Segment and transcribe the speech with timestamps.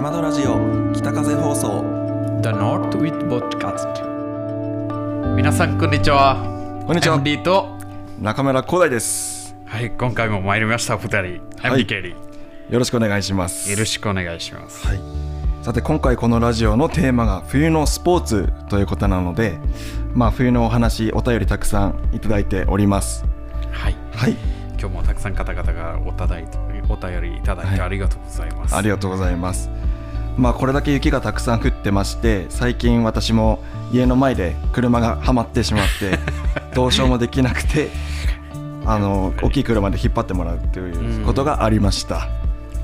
[0.00, 0.56] 山田ラジオ
[0.94, 1.84] 北風放送。
[2.40, 4.02] The North with Podcast
[5.36, 6.36] 皆さんこんにちは。
[6.86, 7.16] こんにちは。
[7.16, 7.68] MD と。
[8.18, 9.54] 中村光大です。
[9.66, 11.18] はい今回も参りました二人、
[11.58, 11.84] はい。
[11.84, 12.14] リー。
[12.70, 13.70] よろしくお願いします。
[13.70, 14.86] よろしくお願いします。
[14.86, 15.00] はい。
[15.62, 19.58] さて今回このラジオのテーマが冬のスポーツということなので
[20.14, 23.26] まあ冬のお話お便りたくさんいただいております。
[23.70, 23.96] はい。
[24.14, 24.60] はい。
[24.80, 26.56] 今日もたくさん方々がおただいて
[26.88, 27.80] お便りいただいてはい。
[27.82, 29.68] ありがとうございます、ありがとうございます
[30.40, 33.62] まあこれだけ雪がたくさん降ってまして最近私も
[33.92, 36.18] 家の前で車がはまってしまって
[36.74, 37.90] どうしようもできなくて
[38.86, 42.28] あの大きい車で引っ張ってもらうということがありました、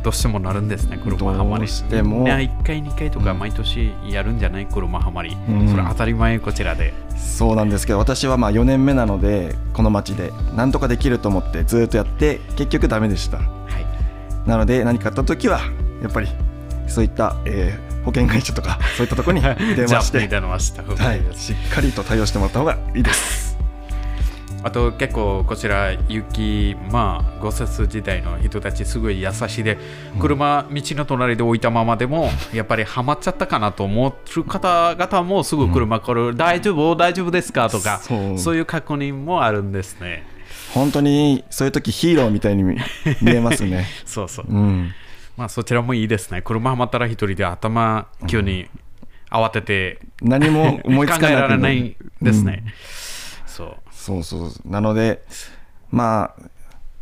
[0.03, 1.67] どうしてもなるんですね車はまり。
[1.67, 2.25] しても。
[2.25, 3.39] ね1回2回とかうん。
[3.39, 5.69] 毎年やるんじゃない車はまり、うん。
[5.69, 6.95] それ当たり前こちらで。
[7.17, 13.39] そうなんですけど私はまあ4年目なのでこの町でなんとかできると思ってずっとやって結局ダメでした。
[13.39, 14.49] はい。
[14.49, 15.61] なので何かあった時は
[16.03, 16.29] やっぱり
[16.89, 20.19] そういった、えー保険会社とかそういったところに電話して
[21.03, 21.21] はい。
[21.37, 23.59] しっかりと対応してもらった方がいいです。
[24.63, 29.77] あと結構こちら雪まあ豪雪時代の人たちすごい優しいで
[30.21, 36.95] 車道の隣で置いたままでもやっぱりはまっちゃったかなと思う方々もすぐ車来る、大丈夫？
[36.95, 37.69] 大丈夫ですか？
[37.69, 38.01] とか
[38.39, 38.57] そう。
[38.57, 40.25] いう確認もあるんですね。
[40.75, 42.77] 本当にそういう時ヒーローみたいに見
[43.21, 43.87] 見えますね。
[44.07, 44.47] そうそう。
[44.49, 44.93] うん
[45.37, 46.43] まあそちらもいいですね。
[46.43, 48.69] 車はまったら一人で頭急に
[49.31, 52.65] 慌てて、何も思いつかなく考えられないですね、
[53.47, 54.51] そうそうそう。
[54.65, 55.23] なので
[55.91, 56.43] まあ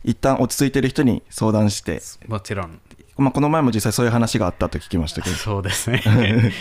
[0.03, 2.81] 一旦落ち着いてる人に相談して、もちろん
[3.17, 5.37] まあ、この前も実際そういう話があったと聞きましたけど。
[5.37, 6.03] そうですね。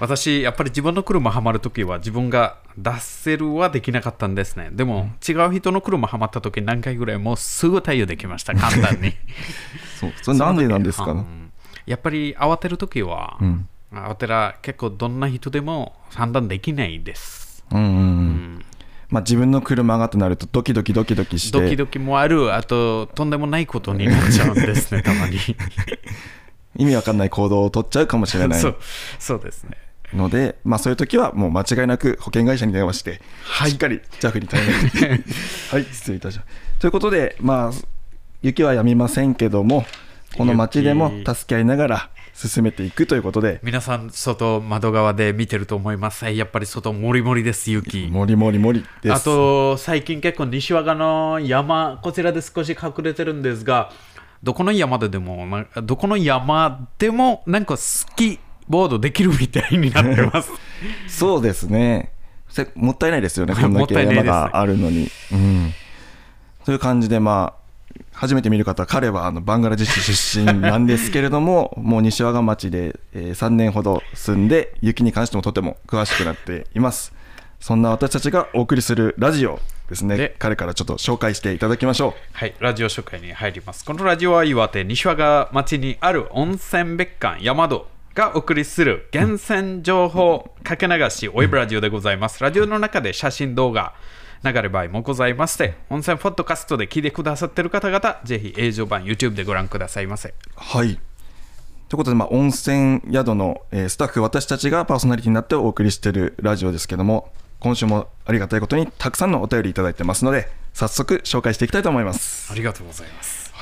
[0.00, 4.70] 私やっぱり自分の車はまるときは自分が出せるはできなかったんですね。
[4.72, 8.54] でも、違う人の車はまったとき何回ぐらいもうすぐ対応できました。
[8.54, 9.12] 簡単に。
[10.00, 10.12] そう。
[10.22, 11.12] それなんでなんですか？
[11.12, 11.52] ねうん。
[11.84, 13.68] やっぱり慌てるときは、うん。
[13.92, 17.98] 慌てら結構どんな人でも判断できないです、うんうんうん。
[17.98, 18.64] うん
[19.10, 21.60] まあ、自分の車がとなるとドキドキドキドキして。
[21.60, 25.38] ドキドキもあるあととんでもないことになっちゃうんですね たまに。
[26.76, 28.60] 意味わかんない行動を取っちゃうかもしれない。
[28.60, 28.76] そう
[29.18, 29.76] そうですね。
[30.14, 33.20] ので、まあ、そういう時はもう間違いなく保険会社に電話して、
[33.66, 35.08] しっかり JAF に対応して。
[35.70, 37.72] はい失礼いたしますということで、まあ、
[38.42, 39.84] 雪はやみませんけども
[40.36, 42.10] この街でも助け合いながら
[42.48, 46.24] 進めていくということで皆さん外窓側で見てると思います。
[46.30, 49.12] やっぱり外もりもりです雪もりもりもりです。
[49.12, 53.90] あと最近結構西和賀の山こちらで少し隠れてるんですが
[54.42, 58.38] どこの山ででもなどこの山でもなんかスキー
[58.70, 60.50] ボードできるみたいになってます。
[61.08, 62.10] そうですね。
[62.48, 64.26] せもったいないですよねこんだけもったいないです。
[64.26, 65.74] 山があるのに、うん、
[66.64, 67.59] という感じでまあ
[68.12, 77.12] 初めて見る方彼はあのバングラデシュ出身なんですけれども もう西和賀町で、えー3年ほど住んで雪に関してもとても詳しくなっています
[77.60, 83.84] そんな私たちがお送りするラジオですねで彼からちょっと紹介していただきましょはい、ラジオ紹介に入ります。
[83.84, 92.40] このラジオは岩手西和賀町にある温泉別館山戸がお送りする源泉情報かけ流しウェブラジオでございます。
[92.40, 93.92] ラジオの中で写真動画
[94.42, 100.30] 流れる場合もございまして、温泉ポッドキャストで聞いてくださっている方々、ぜひ映像版 YouTube でご覧くださいませ。
[100.30, 100.98] うはい。
[101.88, 112.52] ということで、まあ、温泉宿の、えースタッフ私たちがパーソナリティになってお送りしているラジオですけども今週もありがたいことにたくさんのお便りいただいてますので早速紹介していきたいと思います。
[112.52, 113.52] ありがとうございます。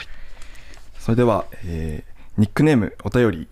[0.98, 3.48] それでは、えーニックネームお便り、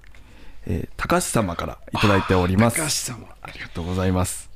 [0.67, 2.77] えー高橋様からいただいております。
[2.77, 3.27] 高橋様。
[3.41, 4.51] ありがとうございます、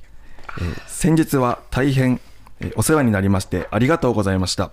[0.58, 2.20] えー先日は大変、えー
[2.76, 4.70] お世話になりましてありがとうございました。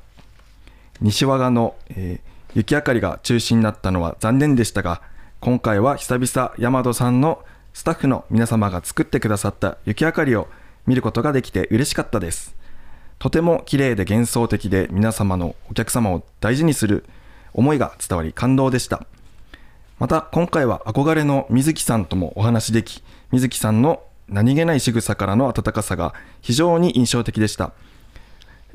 [1.02, 5.02] 西和賀の、えー雪明かりが中止になったのは残念でしたが
[5.40, 7.44] 今回は久々大和さんの
[7.74, 10.48] スタッフの皆様が作ってくださった雪明かりを
[10.88, 12.56] 見ることができて嬉しかったです。
[13.20, 17.06] とても綺麗で幻想的で皆様のお客様を大事にする
[17.54, 19.06] 思いが伝わり感動でした。
[20.00, 27.72] また今回は憧れの水木さんともお話しでき水木さんの何気ない仕草からの温かさが非常に印象的でした。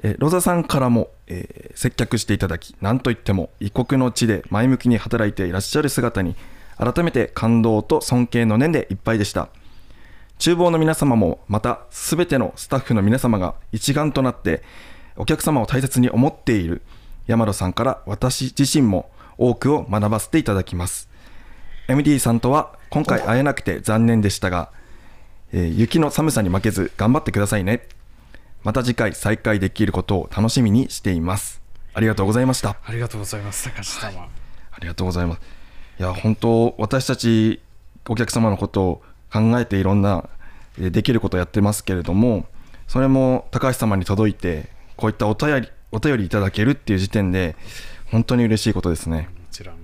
[0.02, 6.36] えロザさんからも、えー接客していただき何といっても異国の地で前向きに働いていらっしゃる姿に
[6.76, 9.48] 改めて感動と尊敬の念でいっぱいでした。
[10.38, 14.62] 厨房の皆様もまた全てのスタッフの皆様が一丸となって
[15.16, 16.82] お客様を大切に思っている
[17.26, 21.08] 山田さんから私自身も多くを学ばせていただきます。
[21.88, 24.70] MD さんとは今回会えなくて残念でしたが、
[25.52, 27.86] えー雪の寒さに負けず頑張ってくださいね。
[28.62, 31.60] また次回再会できることを楽しみにしています。
[31.94, 32.76] ありがとうございました。
[32.84, 34.28] ありがとうございます、高橋様。
[34.70, 35.40] ありがとうございます。
[35.98, 37.60] いや本当私たち
[38.08, 39.02] お客様のことを
[39.32, 40.28] 考えていろんな
[40.78, 42.46] えーできることをやってますけれども
[42.88, 47.56] それも高橋様に届いてこういったお便りお便りいただけるっていう時点で
[48.10, 49.28] 本当に嬉しいことですね。
[49.38, 49.76] もちろん。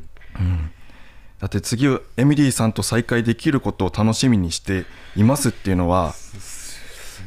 [1.40, 1.86] だって次
[2.16, 4.86] エミリーさんと再会できることを楽しみにして
[5.16, 6.14] いますっていうのは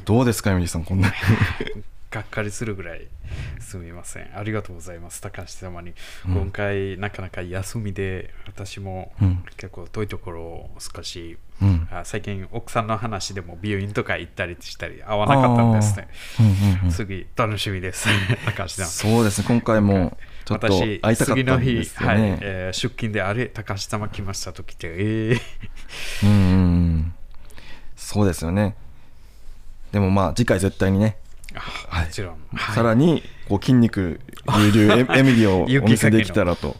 [0.05, 1.13] どうですかエミリーさんこんな
[2.11, 3.07] がっかりするぐらい
[3.59, 4.37] すみません。
[4.37, 5.21] ありがとうございます。
[5.21, 5.93] 高橋様に。
[6.25, 16.09] 今回、なかなか休みで、私もうん結構遠いところを少し、うんあ最近、奥さんの話でも病院とか行ったりしたり、会わなかったんですね。
[16.39, 18.09] うんうんうん次、楽しみです。
[18.45, 18.85] 高橋さん。
[18.87, 25.39] そうですね今回もちょっと会い私、たかったん次の日、はいですよね、えー出勤であれ、高橋様来ましたと来て、えー、
[26.23, 27.13] うん
[27.95, 28.75] そうですよね。
[29.91, 31.17] でもまあ次回絶対にね。
[31.89, 32.35] あもちろん。
[32.53, 32.75] はい。
[32.75, 34.19] さらにこう筋肉
[34.57, 36.75] 流流エエミリをお見せできたらと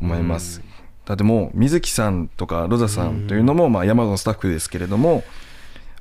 [0.00, 0.60] 思います。
[0.60, 0.66] うん。
[1.04, 5.22] だってもう水木さんとかロザさんというのもまあ山のスタッフですけれども、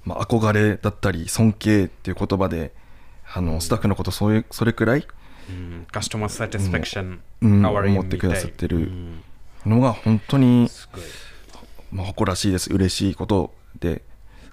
[0.05, 2.73] まあ、憧れだったり尊敬っていう言葉で
[3.33, 5.07] あのスタッフのことそういうそれくらいうん
[5.91, 7.65] カスタマーサティスファクション、うん。
[7.65, 8.77] 哀れみ思ってくださってる。
[8.77, 9.23] うん。
[9.65, 10.69] のが本当に。
[11.91, 12.73] まあ、誇らしいです。
[12.73, 14.01] 嬉しいことで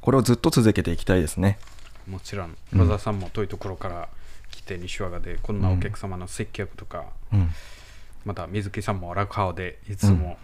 [0.01, 1.59] これをずっと続けていきたいですね。
[2.07, 4.09] もちろん、ロザさんも遠いところから
[4.51, 7.51] 来て、西和賀でこんなお客様の接客とか、うん、
[8.25, 10.39] また水木さんも楽顔でいつも、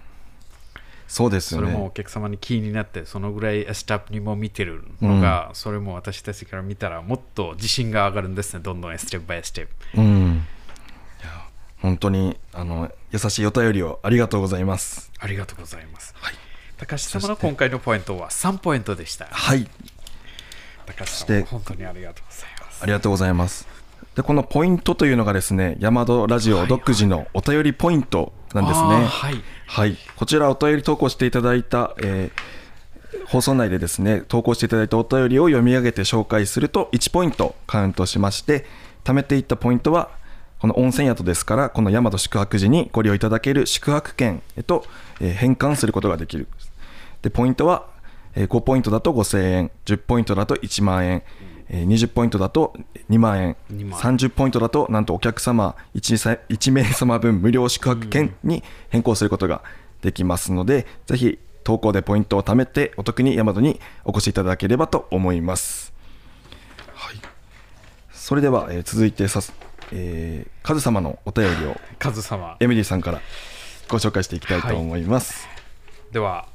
[1.09, 1.91] そうですよそれもおね。
[1.95, 10.01] 客様に気になって、そのぐらいスタッフにも見てるのが、それも私たちから見たら、もっと自信が上がるんですね、どんどんステップバイステップ。
[10.01, 10.36] うん、
[11.87, 15.13] 本当にあの優しいお便りをありがとうございます。
[15.21, 16.15] ありがとうございます。
[16.17, 16.35] はい、
[16.77, 19.27] 高橋様の今回のポイントは3ポイントでした。
[19.31, 19.69] はい、
[20.85, 22.83] 高橋様、本当にありがとうございます。
[22.83, 23.69] ありがとうございます。
[24.17, 28.87] でこのポイントというのがですね、ヤマドラジオ独自のお便りポイントなんですね。
[28.89, 29.45] あーはい。
[29.69, 32.43] はい、こちらお便り投稿していただいた、えー
[33.29, 38.67] 放送内でですね投稿していただいたお便りを読み上げて紹介すると1ポイントカウントしまして
[39.05, 40.11] 貯めていったポイントは
[40.67, 44.85] この温泉宿ですからこの大和宿泊時にご利用いただける宿泊券へと、
[45.21, 46.49] えー変換することができる。
[47.23, 47.87] でポイントは、
[48.35, 51.23] えー5ポイントだと5000円10ポイントだと1万円、
[51.69, 52.75] えー20ポイントだと
[53.09, 54.01] 2万円2万。
[54.01, 59.63] 30ポイントだとなんとお客様 1, 1名様分無料宿泊券に変更することが
[60.03, 65.93] できますので、ぜひ投稿でポイントを貯めてお得にヤマトにお越しいただければと思います。
[66.93, 67.17] はい、
[68.11, 69.53] それでは、えー続いてさす、
[69.93, 72.57] えー、カズ様のお便りをカズ様。
[72.61, 73.21] エミリーさんから
[73.89, 75.49] ご紹介していきたいと思います。
[76.13, 76.49] では、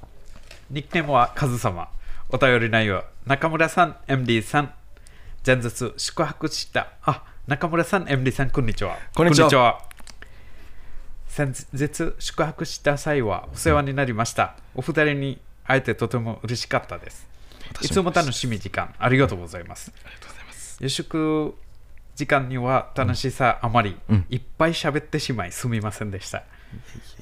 [0.69, 1.89] ニックネームはカズ様。
[2.29, 4.73] お便り内容、中村さん、MD さん、
[5.45, 8.97] 前日宿泊した、あ、中村さん、MD さん、こんにちは。
[9.13, 9.81] こんにちは
[11.27, 14.55] 先日宿泊した際はお世話になりました。
[14.75, 17.27] お二人に会えてとても嬉しかったです。
[17.81, 19.91] いつも楽しみ時間、ありがとうございます。
[20.05, 20.77] ありがとうございます。
[20.81, 21.55] 夜食
[22.15, 26.43] 時間には楽しさあまり、うんいっぱい喋ってしまいすみませんでした。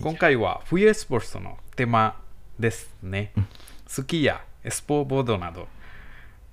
[0.01, 2.19] 今回は冬スポーツのテーマ
[2.59, 3.31] ですね。
[3.87, 5.67] スキーやスポーボードなど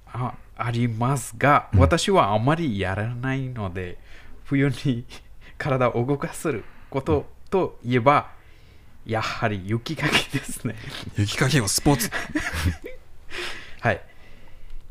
[0.06, 3.98] あありますが、私はあまりやらないので、
[4.44, 5.04] 冬に
[5.58, 8.30] 体を動かせることといえば、
[9.04, 10.76] やはり雪かきですね。
[11.16, 12.10] 雪かきをスポーツ。
[13.80, 14.00] はい。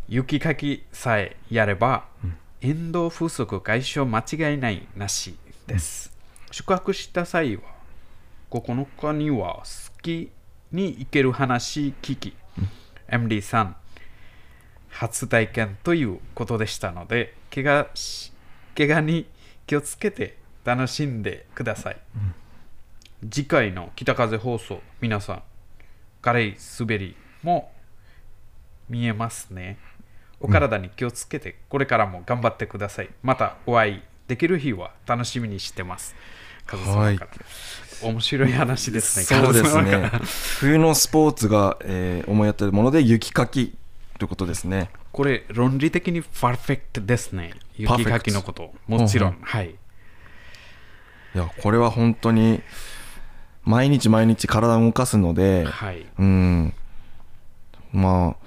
[0.08, 2.06] 雪かきさえやれば、
[2.66, 6.12] 遠動風速解消間違いないなしです。
[6.50, 7.62] 宿泊した際は、
[8.50, 12.36] 9日にはスキーに行ける話聞き、
[13.08, 13.76] MD さん、
[14.90, 18.34] 初体験ということでしたので、怪我し
[18.76, 19.28] 怪我に
[19.68, 21.98] 気をつけて楽しんでください。
[23.30, 25.44] 次回の北風放送、皆さん、
[26.24, 27.72] 軽い滑りも
[28.90, 29.78] 見えますね。
[30.40, 33.10] お体に気をつけて、これからも頑張ってください。
[33.24, 36.16] またお会いできる日は楽しみにしてます。
[36.66, 37.30] カズ様から
[38.02, 39.26] 面白い話ですね。
[39.26, 40.12] そうですね。
[40.60, 43.76] 冬のスポーツが、えー思いやってるもので雪かき
[44.18, 44.90] ということですね。
[45.12, 47.54] これ、論理的にパーフェクトですね。
[47.78, 48.74] 雪かきのこと。
[48.88, 49.32] もちろん。
[49.32, 49.76] うんはい。
[51.36, 52.62] いやこれは本当に
[53.66, 56.06] 毎日毎日体を動かすので、はい。
[56.18, 56.74] うん
[57.92, 58.46] まあ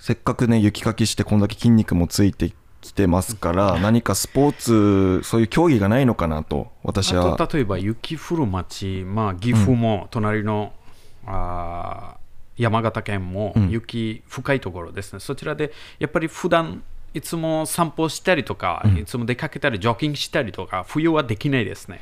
[0.00, 4.52] せっかくね雪かきしてこんだけ筋肉もついてきてますから何かスポー
[5.20, 7.34] ツそういう競技がないのかなと私は。
[7.34, 10.72] あと例えば雪降る町、まあ、岐阜も隣の、
[11.26, 12.20] あー
[12.62, 13.70] 山形県もうん。
[13.70, 22.00] 雪深いところですね、そちらでやっぱり普段いつも散歩したりとか、いつも出かけたり、ジョギングしたりとか、冬はできないですね。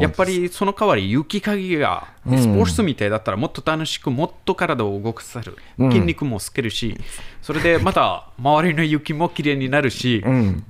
[0.00, 6.96] やっぱりその代わり雪かきがうんスポーツみたいだったらもっと楽しくもっと体を動かせる、うん筋肉もつけるし
[7.42, 10.64] それでまた周りの雪もきれいになるし、うん。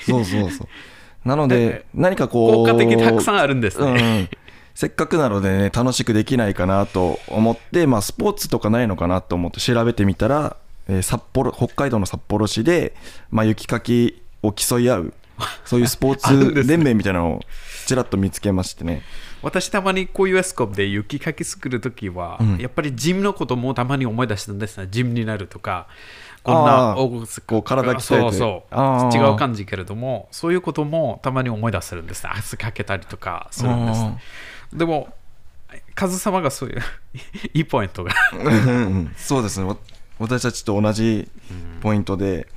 [0.00, 0.68] そうそうそう。
[1.24, 2.52] なので、何かこう。
[2.52, 4.28] 効果的たくさんあるんですね。
[4.30, 4.38] うん
[4.74, 10.56] せっかくなのでね、楽しくできないかなと思って、まあ、スポーツとかないのかなと思って調べてみたら、
[10.88, 12.94] えー札幌、北海道の札幌市で、
[13.30, 15.14] まあ、雪かきを競い合う、
[15.64, 17.40] そういうスポーツ 連盟みたいなのを
[17.86, 19.02] ちらっと見つけましてね。
[19.42, 22.56] 私たまにこういうエスコープで雪かき作るときは、うん。
[22.58, 24.88] やっぱりジムのこともたまに思い出したんですね。
[24.90, 25.86] ジムになるとか
[26.42, 26.94] こんな
[27.46, 28.02] こう体鍛えて。
[28.02, 29.14] そうそう。
[29.14, 32.30] 違う感じけれどもそういうこともたまに思い出せるんですね。
[32.32, 34.18] 汗かけたりとかするんですね。
[34.72, 35.14] でも
[35.94, 36.82] カズ様がそういう
[37.52, 38.12] いいポイントが。
[38.32, 38.50] うんう
[39.00, 39.66] んそうですね。
[39.66, 39.76] わ
[40.18, 41.28] 私たちと同じ
[41.80, 42.48] ポイントで、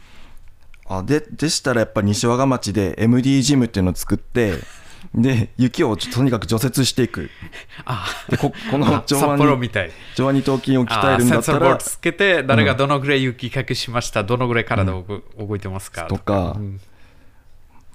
[0.87, 4.53] あででしたらやっぱ西和賀町で MD ジムっていうのを作って
[5.13, 7.29] で雪をとにかく除雪していく。
[7.85, 9.91] あでここの上腕幌みたい。
[10.15, 11.77] 上腕二頭筋を鍛えるんセだったら。
[11.77, 15.05] つけて誰がどのぐらい雪かきしました、どのぐらい体を
[15.37, 16.05] 動いてますか？
[16.07, 16.55] とか。
[16.57, 16.79] うん。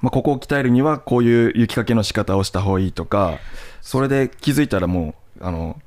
[0.01, 3.39] まあ、ここを鍛えるにはこういう雪かけの仕方をした方がいいとか。
[3.81, 5.81] それで気づいたらもうあの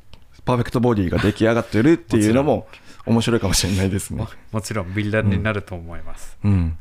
[0.44, 2.68] パーフェクトボディが出来上がってるっていうのも
[3.06, 4.18] 面白いかもしれないですね。
[4.18, 4.30] も。
[4.52, 6.78] もちろんビルダーになると思います、うん、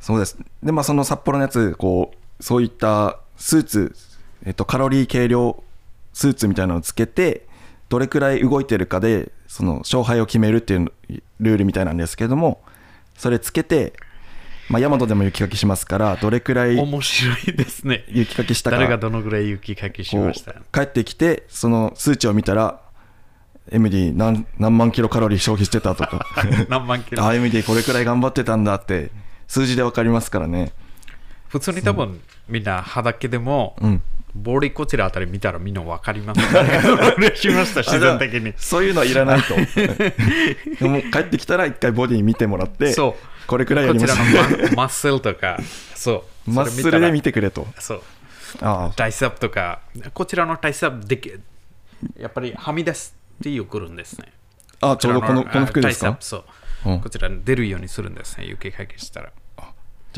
[0.00, 0.36] そうです。
[0.62, 3.96] で、まあ、その札幌のやつ、こう、そういったスーツ、
[4.44, 5.62] えっと、カロリー計量
[6.12, 7.46] スーツみたいなのをつけて、
[7.88, 10.92] どれくらい動いてるかで、その勝敗を決めるっていう
[11.40, 12.62] ルールみたいなんですけども、
[13.16, 13.92] それつけて、
[14.68, 18.04] まあ、ヤマトでも雪かきしますから、どれくらい面白いですね。
[18.08, 20.52] 雪かきしたか、誰がどのぐらい雪かきしこました？
[20.52, 22.81] う帰ってきて、その数値を見たら、
[23.70, 26.26] MD 何何万キロカロリー消費してたとか。
[26.68, 27.24] 何万キロ。
[27.24, 29.10] あ MD これくらい頑張ってたんだって
[29.46, 30.72] 数字で分かりますからね。
[31.48, 34.02] 普通に多分みんな畑でも、うん。
[34.34, 38.54] ボーリこちらあたり見たらみんな分かります誰がどのぐらいしました自然的に。
[38.56, 39.54] そういうのはいらないと。
[40.80, 43.46] でも帰ってきたら一回ボディ見てもらってそう。
[43.46, 45.58] これくらいやりましこちらたのママッスルとか
[45.94, 46.50] そう。
[46.50, 47.66] マッスルで見ててくれと。
[47.78, 48.02] そう。
[48.62, 48.92] ああ。
[48.96, 49.80] タイスアップとか
[50.14, 51.30] こちらのタイスアップでき
[52.18, 54.32] やっぱりはみ出すっていうくるんですね
[54.80, 56.44] あちょうどこのこの服ですかそう、
[56.90, 59.64] うんこちら出るようにするんですね雪かきしたらじゃ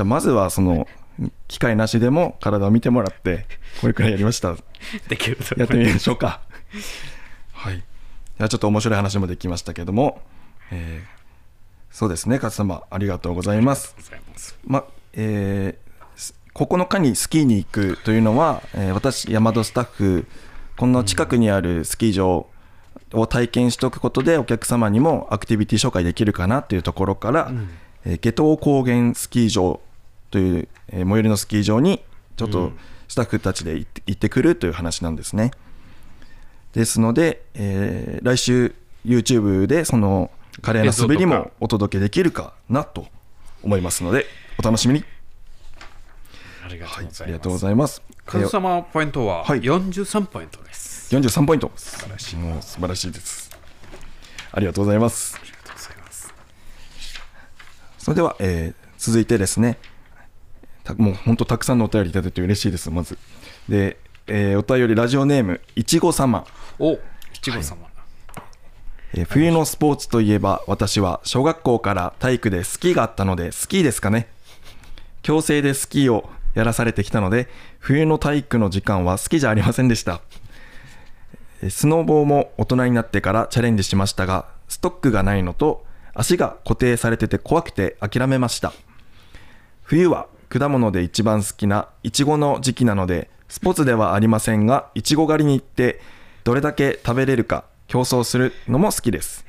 [0.00, 0.88] あまずはその
[1.46, 3.46] 機械なしでも体を見てもらって
[3.82, 4.56] これくらいやりました
[5.08, 6.40] できるとやってみましょうか
[7.52, 10.22] はいじゃあちょっと面白い話もできましたけども、
[10.70, 11.14] えー
[11.90, 13.94] そうですね勝様ありがとうございます
[14.32, 15.84] ますまえー
[16.54, 20.26] 9日にスキーに行くというのは、えー私、ヤマトスタッフ、
[20.76, 22.46] この近くにあるスキー場
[23.14, 27.52] を体験しておくことで、お客様にもアクティビティ紹介できるかなというところから、
[28.04, 29.80] えー下東高原スキー場
[30.30, 32.02] という、えー最寄りのスキー場に、
[32.36, 32.72] ちょっと
[33.08, 35.52] スタッフたちで行ってくるという話なんですね。
[36.72, 38.74] ですので、えー来週
[39.06, 40.30] YouTube でその
[40.62, 43.06] 華麗な滑りもお届けできるかなと
[43.62, 44.26] 思いますので
[44.58, 45.04] お楽しみに。
[46.64, 48.02] ありがとうはいご、ざいます、ありがとうございます。
[48.24, 51.70] カズ様ポイントははい43ポイントです、43ポイント。
[51.76, 52.36] 素晴らしい。
[52.36, 53.50] もう素晴らしいです。
[54.52, 55.36] ありがとうございます。
[55.40, 56.34] ありがとうございます
[57.98, 59.78] それでは、えー続いてですね、
[60.82, 63.18] たもう本当たくさんのお便りいただいて嬉しいです、まず。
[63.68, 66.46] で、えーお便りラジオネーム、いちご様。
[66.78, 66.98] お
[67.32, 67.76] 七五様、
[69.12, 74.28] えー冬のスポーツといえば私は小学校から体育でスキーがあったのでスキーですかね
[75.22, 80.43] 強制でスキーをやらされてきたので冬の体育の時間は好きじゃありませんでしたえー
[81.70, 88.72] スノーボーも大人になってからチャレンジしましたがストックがないのと足が固定されてて怖くて諦めました。
[89.82, 96.00] 冬は果物で一番好きなイチゴの時期なのでスポーツではありませんがイチゴ狩りに行って
[96.44, 99.44] どれだけ食べれるか競争するのも好きです。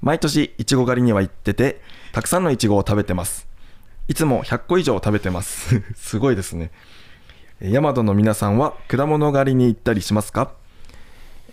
[0.00, 1.80] 毎年イチゴ狩りには行ってて
[2.12, 3.46] たくさんのイチゴを食べてます。
[4.08, 5.82] いつも100個以上食べてます。
[5.94, 6.70] すごいですね。
[7.60, 10.50] ヤマトの皆さんは果物狩りに行ったりしますか？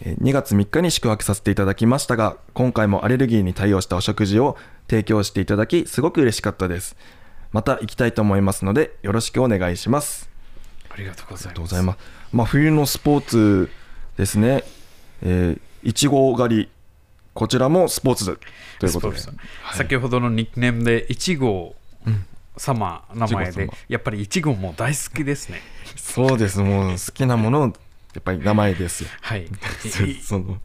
[0.01, 4.57] 2月3日に宿泊させていただきましたが今回もアレルギーに対応したお食事を
[4.89, 6.95] 提供していただきすごく嬉しかったです。
[7.51, 10.29] また行きたいと思いますのでよろしくお願いします。
[10.89, 11.83] ありがとうございます。
[11.83, 11.99] ます。
[12.31, 13.69] まあ冬のスポーツ
[14.17, 14.63] ですね。
[15.21, 16.69] えーいちご狩り
[17.33, 18.37] こちらもスポーツ
[18.79, 19.17] ということで。
[19.61, 19.77] はい。
[19.77, 21.75] 先ほどのニックネームでいちご
[22.57, 25.61] 様名前でやっぱりいちごも大好きですね。
[25.95, 26.59] そうです。
[26.59, 27.73] もう好きなもの
[28.13, 30.57] やっぱり名前ですよはい いその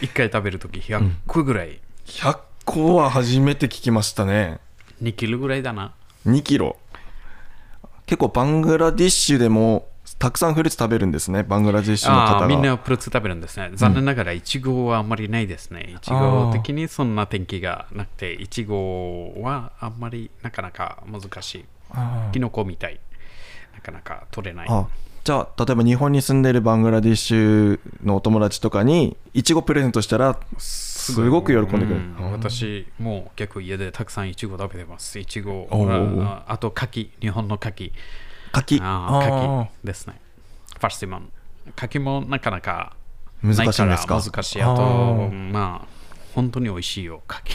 [0.00, 4.60] 一回食べるとき100個ぐらい、100個は初めて聞きましたね
[5.02, 5.94] 2キロぐらいだな。
[6.26, 6.76] 2キロ
[8.06, 13.70] 結構バングラディッシュでもたくさんフルーツ食べるんですねバングラディッシュの方がみんなフルーツ食べるんですね。
[13.74, 15.94] 残念ながら、いちごはあんまりないですね。
[15.96, 21.64] いちご的にそんな天気がなくて、いちごはあんまりなかなか難しい。
[22.32, 23.00] キノコみたい。
[23.74, 24.68] なかなか取れない。
[25.22, 35.18] あじゃあ例えば日本に住んでるバングラディッシュのお友達とかにいちごプレゼントしたらすごく喜んでくれる、うん私もう結構家でたくさんいちご食べてます。
[35.18, 37.92] いちごああと柿、日本の柿。
[38.52, 40.20] 柿柿ですね。
[40.78, 41.32] ファースティモン。
[41.76, 42.96] 柿もなかなか
[43.42, 44.20] 難しいんですか？
[44.20, 44.62] 難しい。
[44.62, 45.88] ああと、ーまあ、
[46.34, 47.54] 本当に美味しいよ、柿。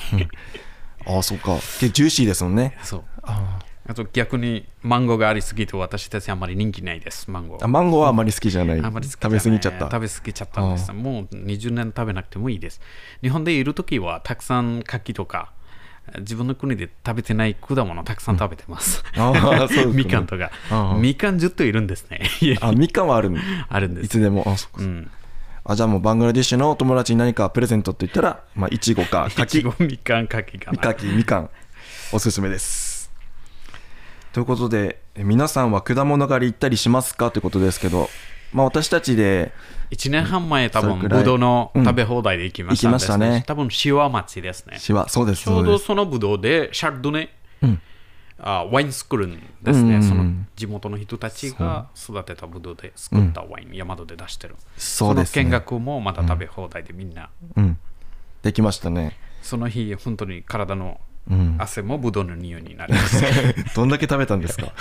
[1.06, 3.04] ああそうかジューシーですもんねそう。
[3.24, 7.64] ああと逆にマンゴーがありすぎて私たちあんまり人気ないです、マンゴー。
[7.64, 10.92] あマンゴーはあまり好きじゃないあんまり食べ過ぎちゃった食べ過ぎちゃったんです。
[10.92, 12.82] もう20年食べなくてもいいです。
[13.22, 15.52] 日本でいるときはたくさん柿とか、
[16.20, 19.04] 自分の国で食べてない果物たくさん食べてます。
[19.16, 20.52] あーそうですね みかんとか。
[21.00, 22.30] みかんずっといるんですね。
[22.42, 23.38] 家あみかんはあるん
[23.70, 24.06] あるんです。
[24.06, 25.12] いつでもあそうかうん。
[25.70, 30.78] あじゃあもうバングラディッシュのお友達に何かプレゼントって言ったらまあいちごかいち柿ご、みかん、柿かな。
[30.78, 31.50] 柿みかん
[32.14, 32.87] おすすめです
[34.38, 37.32] ということでえ皆さんは果物狩り行ったりしますか？
[37.32, 38.08] ということですけど
[38.54, 39.52] まあ私たちで
[39.90, 43.44] 1年半前、多分ぶどうの食べ放題で行きました、うん行きましたね。
[43.48, 44.78] 多分塩町ですね。
[44.78, 47.82] しはそうですちょそうどそのぶどうでシャルドネ、うん。
[48.38, 50.04] あワイン作るんですね、うん。
[50.04, 54.56] その地元の人たちが育てたぶどうで作ったワイン、山戸で出してる。
[54.78, 55.46] そうですね。
[55.46, 57.80] の見学もまた食べ放題でみんな、うん。
[58.44, 59.18] できましたね。
[59.42, 63.24] その日、本当に体のうん汗もぶどうの匂いになります。
[63.76, 64.72] どんだけ食べたんですか？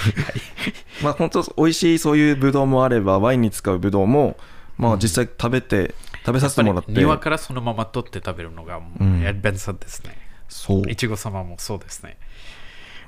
[1.02, 4.36] まあ本当美味しいそういうブドウもあればワインに使うブドウも
[4.78, 10.16] まあ実際食べて食べさせてもらって庭からそのまま取って食べるのがもううんや便さですね。
[10.48, 12.16] そういちご様もそうですね。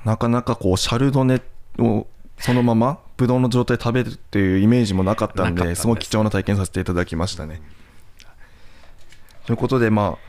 [0.05, 1.41] なかなかこうシャルドネ
[1.77, 7.61] をそのままブドウの状態で食べるっていうイメージもなかったんですごい貴重な体験させていただきましたね。
[9.45, 10.28] ということでまあ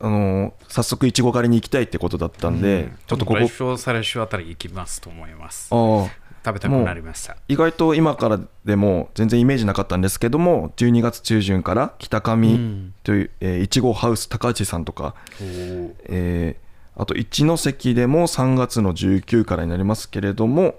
[0.00, 3.40] あのー早速いちご狩りに行きたいってことだったんで、ちょっとここ。
[3.40, 5.68] 来週、再来週あたり行きますと思います。
[5.72, 6.08] あー
[6.42, 7.36] 食べたくなりました。
[7.48, 12.94] 意外と今からでも全然イメージなかったんですけども12月中旬から北う上ん。
[13.02, 20.74] という、えーいちごハウス高内さんとか、えーあと一関でも3月の19からになりますけれども、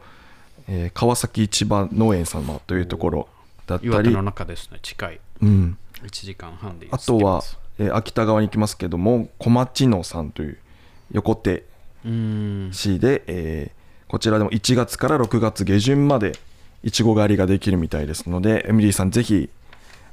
[0.67, 3.27] えー川崎市場農園様というところ
[3.67, 3.91] だったり。
[3.91, 5.19] 岩手の、中ですね、近い。
[5.41, 7.43] うん、1時間半であとは、
[7.79, 10.57] えー秋田側に行きますけども小町野さんという
[11.11, 11.63] 横手
[12.71, 13.81] 市で、えー
[14.11, 16.33] こちらでも1月から6月下旬まで
[16.83, 19.49] いちご狩りができるみたいですのでエミリーさんぜひ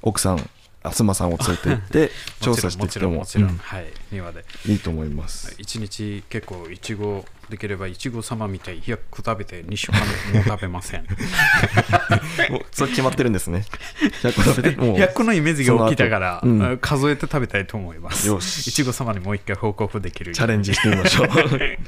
[0.03, 0.51] 奥さん
[0.89, 4.45] あ妻さんを連れて行って調査してもきてもちろんもちろん、うんはい、庭で。
[4.67, 5.55] いいと思います。
[5.59, 11.07] 一日結構いちごできればいちご様みたい100個食べて2週間も食べません。
[12.51, 13.65] もうそれ決まってるんですね。
[14.23, 18.27] 100個食べてもう100個のイメージが起きたから、うん数えて食べたいと思います。
[18.29, 20.35] よしいちご様にもう一回報告できる。
[20.35, 21.29] チャレンジしてみましょう。
[21.49, 21.79] という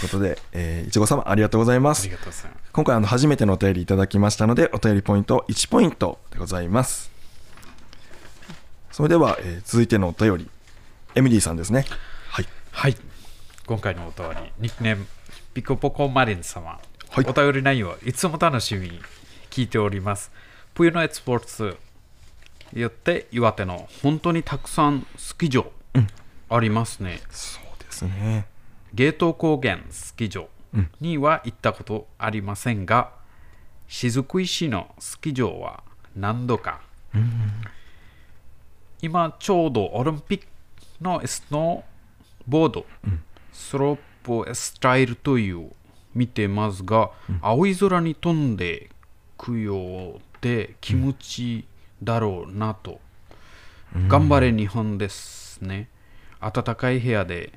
[0.00, 2.46] ことで、えーいちご様ありがとうございますます。
[2.72, 7.15] 今回あの初めてのお便りいただきましたので、お便りポイント1ポイントでございます。
[8.96, 10.48] それでは、えー続いてのお便り、
[11.16, 11.84] エミリーさんですね。
[12.30, 12.46] はい。
[12.72, 12.96] はい。
[13.66, 15.06] 今回のお便り、ニックネーム、
[15.52, 16.80] ピコポコマリン様。
[17.10, 18.98] はいお便り内容、いつも楽しみに
[19.50, 20.32] 聞いております。
[20.74, 21.76] 冬のエスポーツ
[22.72, 25.70] によって岩手の本当にたくさんスキー場
[26.48, 27.20] ありますね。
[27.30, 28.46] そうですね。
[28.94, 30.48] ゲート高原スキー場
[31.02, 33.10] には行ったことありませんが、
[33.88, 35.82] 雫石のスキー場は
[36.16, 36.80] 何度か、
[39.06, 40.46] 今ちょうどオリンピック
[41.00, 42.86] のスノーボード、
[43.52, 45.70] スロープスタイルという
[46.12, 48.90] 見てますが、青い空に飛んで
[49.38, 51.64] くようで気持ちいい
[52.02, 53.00] だろうなと、
[54.08, 55.88] 頑張れ日本ですね。
[56.40, 57.52] 暖かい部屋で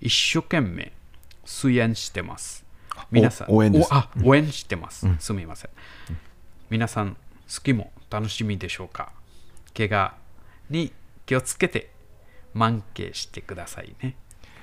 [0.00, 0.90] 一生懸命
[1.44, 2.64] 水泳してます。
[3.10, 3.52] 皆さん。
[3.52, 3.88] 応援です。
[3.92, 5.70] おあ応援してます、すみません、
[6.70, 7.18] 皆さん好
[7.62, 9.12] きも楽しみでしょうか？
[9.76, 10.14] 怪我
[10.74, 10.92] に
[11.24, 11.90] 気をつけて
[12.52, 14.16] 満喫してくださいね。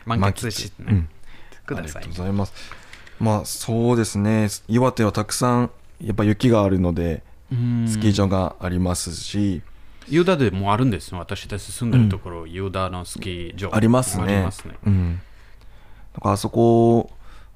[0.05, 0.89] 満喫して、ね。
[0.91, 1.09] うん。
[1.65, 2.53] くださいありがとうございます。
[3.19, 4.49] まあそうですね。
[4.67, 5.71] 岩手はたくさん
[6.01, 7.87] やっぱ雪があるので、うん。
[7.87, 9.61] スキー場がありますし、
[10.07, 11.09] ユダでもあるんです。
[11.09, 13.73] よ私たち住んでるところ、ユダのスキー場。
[13.73, 14.23] ありますね。
[14.23, 14.75] ありますね。
[14.85, 15.21] うん。
[16.13, 17.09] だからあそこ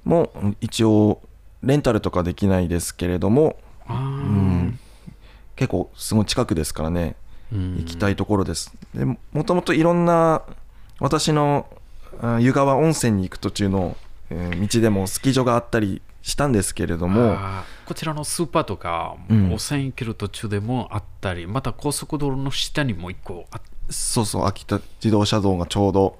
[0.03, 1.21] もうん一応
[1.63, 3.57] レンタルとかできないですけれども、
[3.89, 4.79] うん。
[5.55, 7.15] 結構すごい近くですからね、
[7.53, 8.73] うん行きたいところです。
[8.93, 10.41] でももともといろんな
[10.99, 11.67] 私の
[12.21, 13.97] あ湯川温泉に行く途中の
[14.29, 17.37] えー道でもスキー場があったりしたんですけれども
[17.85, 26.17] こちらのスーパーとか、うん汚染行ける途中でもあったり、また高速道路の下にも一個あっそうそう秋田自動車道がちょうど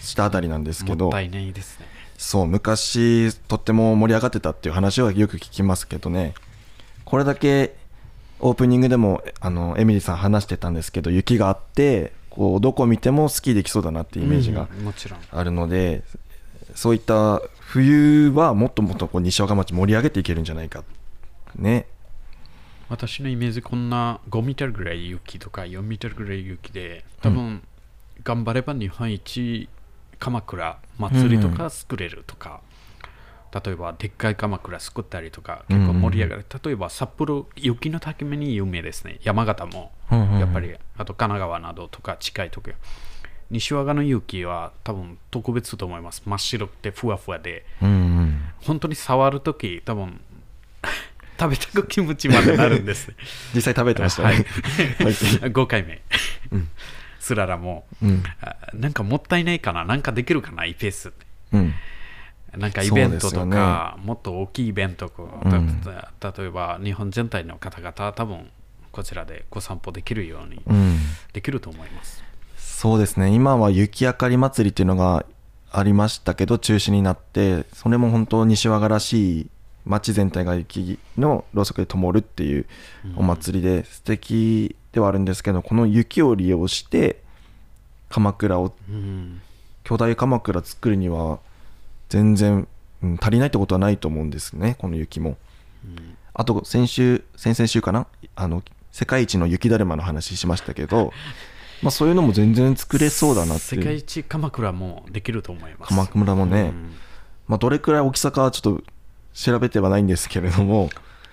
[0.00, 1.86] 下あたりなんですけどもったいないですね。
[2.18, 6.34] そう昔とっても盛り上がってたっていう話はよく聞きますけどね
[7.04, 7.76] これだけ
[8.40, 15.20] オープニングでもあのエミリーさん話してたんですけど雪があってこうどこ見てもスキーできそうだなっていうイメージがうんもちろん。
[15.30, 16.02] あるので、
[16.74, 20.84] そういった冬はもっともっとこう西若町盛り上げていけるんじゃないか
[21.56, 21.86] ね
[22.88, 27.62] 私のイメージこんな5ミターぐらい雪とか4ミターぐらい雪で多分、
[28.22, 29.68] 頑張れば日本一
[30.18, 32.60] 鎌倉祭りとか作れるとか、
[33.52, 39.18] 例えばでっかい鎌倉作ったりとか結構盛り上がる、例えば札幌雪の滝目に有名ですね。
[39.22, 42.70] 山形もやっぱりあと神奈川などとか近いとこ
[43.50, 46.22] 西和賀の雪は多分特別と思います。
[46.26, 47.64] 真っ白くてふわふわで。
[47.82, 48.40] うんうん。
[48.62, 50.20] 本当に触るとき多分
[51.38, 53.14] 食べたく気持ちまでなるんですね。
[53.54, 54.38] 実際食べてましたはい。
[54.38, 54.46] ね、
[54.98, 55.12] はい。
[55.52, 56.02] 5回目、
[57.20, 58.24] スララも、うん。
[58.40, 59.84] あなんかもったいないかな。
[59.84, 61.12] なんかできるかなイペース
[61.52, 61.74] うん
[62.56, 65.82] なんかイベントとか、もっと大きいイベント、うん
[66.20, 68.50] た例えば日本全体の方々多分
[68.92, 70.98] こちらでご散歩できるようにうん。
[71.32, 72.22] できると思います、
[72.56, 73.28] そうですね。
[73.28, 75.26] 今は雪明かり祭りっていうのが
[75.70, 79.46] ありましたけど中止になってそれも本当西和賀らしい
[79.84, 82.66] 街全体が雪のろうそくで灯るっていう
[83.16, 87.22] お祭りで素敵ではあるんですけどこの雪を利用して
[88.08, 89.42] 鎌倉をうん。
[89.86, 91.38] 巨大鎌倉作るには
[92.08, 92.68] 全然、
[93.02, 95.36] うん足りないってことはないと思うんですねこの雪も。
[95.84, 96.16] うん。
[96.34, 101.12] あと先週先々週かなあの世界一の雪だるまの話しましたけど
[101.82, 103.82] まあそういうのも全然作れそうだなっていう。
[103.82, 105.88] 世界一鎌倉もできると思います。
[105.88, 106.94] 鎌倉もね、うん。
[107.48, 108.84] まあ、どれくらい大きさかはちょっと
[109.34, 110.88] 調べてはないんですけれども、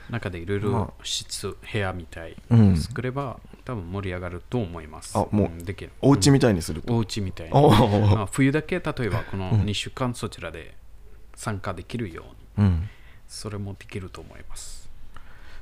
[0.10, 2.78] 中でいろいまろ室、部屋みたいうん。
[2.78, 5.18] 作れば多分盛り上がると思います。
[5.18, 5.92] あもうんできる。
[6.02, 7.60] お家みみたいにすると、お家みたいな。
[7.60, 10.76] おーまあ冬だけ例えばこの2週間そちらで
[11.36, 12.26] 参加できるよ
[12.58, 12.90] うに、うん、
[13.28, 14.90] それもできると思います。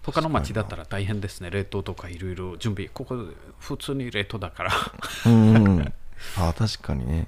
[0.04, 1.52] 他の町だったら大変ですね。
[1.52, 2.90] 冷凍とかいろいろ準備。
[2.90, 3.24] ここで
[3.60, 4.72] 普通に冷凍だから。
[5.28, 5.94] うん
[6.38, 7.28] あ確かにね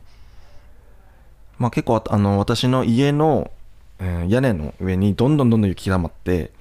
[1.58, 3.52] まあ結構ああの私の家の、
[4.00, 6.52] えー屋根の上にどんどんどんどん雪が溜まって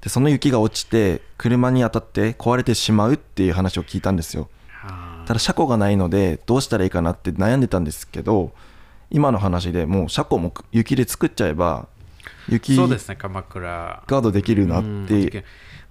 [0.00, 4.48] でその雪が落ちて車に当たって壊れてしまうっていう話を聞いたんですよ。
[5.26, 8.52] ただ車庫がないのでどうしたらいいかなって悩んでたんですけど
[9.10, 11.86] 今の話でもう車庫も雪で作っちゃえば
[12.48, 14.02] 雪ガそうですね、鎌倉。
[14.18, 14.86] ードできるなっう。
[14.86, 15.44] んて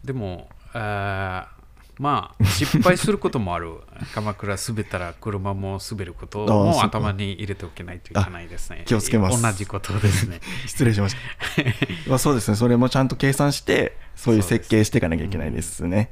[0.03, 1.58] でも、あー
[1.99, 3.73] まあ、失敗することもある。
[4.15, 8.83] 鎌倉滑ったら車も滑ることも頭に入れておけないといけないですね。
[8.85, 10.39] 気をつけます同じことですね。
[10.65, 11.63] 失礼しました
[12.07, 16.09] まあそうですねそれもちゃんと計算してそういう設計していかなきゃいけないですね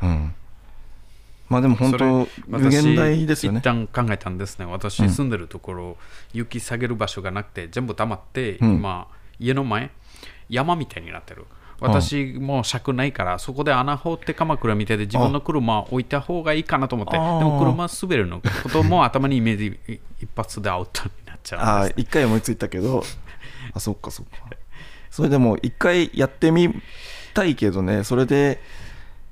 [0.00, 0.34] うん
[1.48, 4.64] まあでも本当無限大ですよね一旦考えたんですね。
[4.64, 5.96] 私住んでるところ、
[6.32, 9.08] 雪下げる場所がなくて、全部溜まって、うん今、
[9.40, 9.90] 家の前、
[10.48, 11.46] 山みたいになってる。
[11.80, 21.68] 私もう尺ないから、そこで穴掘って鎌倉みたいで自分の車置いた方がいいかなと思って、でも車滑るのことも頭にイメージい一発でアウトになっちゃうんです。
[21.68, 23.02] ああ一回思いついたけど。
[23.72, 24.32] あそっかそっか。
[25.10, 26.72] それでも一回やってみ
[27.34, 28.04] たいけどね。
[28.04, 28.60] それで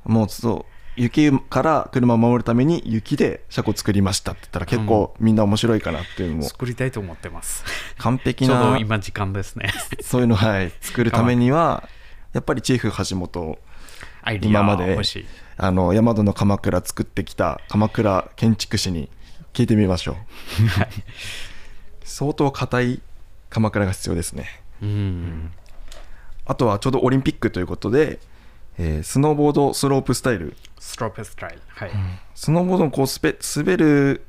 [0.05, 6.43] もうそう雪から車を守るために雪で車庫作りましたって言ったら結構みんな面白いかなっていうのも。
[6.43, 7.65] 作りたいと思ってます。
[7.99, 9.73] 完璧 ちょうどな今時間ですね。
[10.01, 10.73] そういうのはい。
[10.81, 11.89] 作るためには
[12.33, 13.59] やっぱりチーフ橋本
[14.43, 14.99] 今まで。
[15.61, 19.11] あの大和の鎌倉作ってきた鎌倉建築士に
[19.53, 20.89] 聞いてみましょうはい
[22.05, 23.03] 相当硬い
[23.51, 24.47] 鎌倉が必要ですね
[24.81, 25.51] うん。
[26.47, 28.21] あとはちょうどオリンピックということで、
[28.79, 31.59] えースノーボードスロープスタイルストロープスタイル。
[31.69, 31.91] はい。
[32.35, 34.25] スノーボードのこうスペ滑る、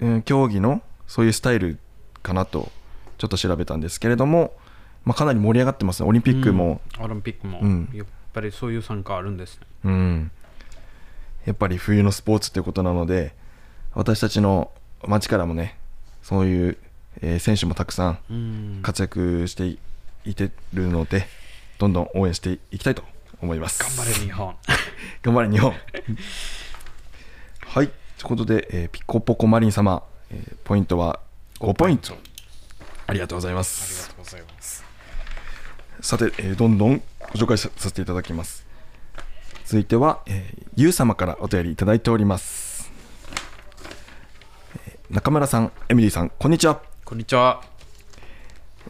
[0.00, 1.78] うん競技のそういうスタイル
[2.22, 2.72] かなと
[3.18, 4.54] ちょっと調べたんですけれども、
[5.04, 6.08] まあ、かなり盛り上がってますね。
[6.08, 7.04] オリンピックも、うん。
[7.04, 7.88] オリンピックも、うん。
[7.94, 9.66] やっぱりそういう参加あるんですね。
[9.84, 10.30] うん、
[11.46, 13.34] やっぱり冬のスポーツということなので
[13.94, 14.70] 私たちの
[15.06, 15.78] 町からもね
[16.22, 16.78] そういう、
[17.22, 18.80] えー選手もたくさんうん。
[18.82, 19.78] 活躍してい
[20.26, 21.26] いてるので
[21.78, 23.02] どんどん応援していきたいと
[23.40, 23.82] 思います。
[23.82, 24.54] 頑張れ日本。
[25.22, 25.72] 頑張れ日本。
[27.66, 27.88] はい。
[27.88, 31.18] ということで、えーピコポコマリン様、えーポイントは
[31.58, 32.16] 5ポイント。
[33.06, 34.79] ありがとうございまありすがとうございます。
[36.02, 38.66] さて、えーどんどんご紹介ささせていただきます。
[39.66, 42.90] 続いては、えー、ゆう様からお便りいただいております、
[44.86, 46.80] えー中村さんエミリーさんこんにちは。
[47.04, 47.62] こんにちは。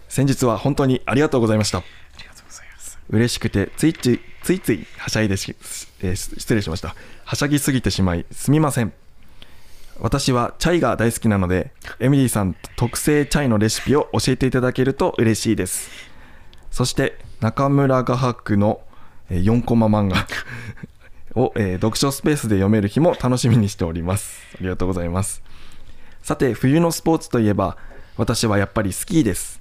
[0.08, 1.78] 先日は本当にありがとうございました。
[1.78, 1.82] あ
[2.18, 2.98] りがとうございます。
[3.10, 5.56] 嬉しくてついついついついはしゃいでし、
[6.02, 6.94] えー失礼しました。
[7.24, 8.92] はしゃぎすぎてしまいすみません。
[9.98, 15.90] 私はチャイが大好きなのでエミリーさん特製チャイのレシピを教えていただけると嬉しいです
[16.70, 18.80] そして中村画伯の
[19.30, 20.26] えー4コマ漫画
[21.40, 24.40] を、えー読書スペースで読める日も楽しみにしております。
[24.54, 25.42] ありがとうございます。
[26.22, 27.76] さて冬のスポーツといえば
[28.16, 29.60] 私はやっぱりスキーです。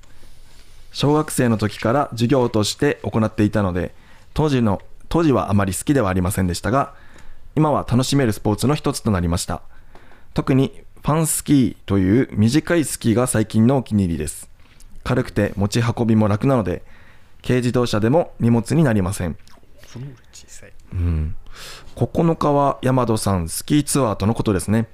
[0.92, 3.94] 小学生の時から授業として行っていたので
[4.34, 6.94] 当時の当時はあまり好きではありませんでしたが
[7.56, 9.62] 今は楽しめるスポーツの一つとなりました。
[10.34, 14.50] 特にファンスキーという短いスキーが最近のお気に入りです。
[15.04, 16.84] 軽くて持ち運びも楽なので
[17.42, 19.38] 軽自動車でも荷物になりません。
[20.32, 20.74] 小さい。
[21.96, 24.88] 9日は山戸さんスキーツアーとのことですね。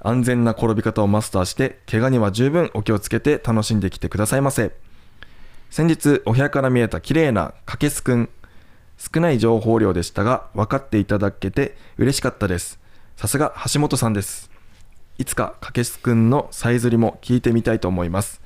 [0.00, 4.72] 安全な転び方をマスターして怪我には十分お気をつけて楽しんできてくださいませ。
[5.70, 8.28] 先日お部屋から見えた綺麗なかけすくん。
[8.98, 12.78] 少ない情報量でしたが分かっていただけて嬉しかったです。
[13.16, 14.50] さすが橋本さんです。
[15.18, 18.40] いつかかけすくんのさえずりも聞いてみたいと思います。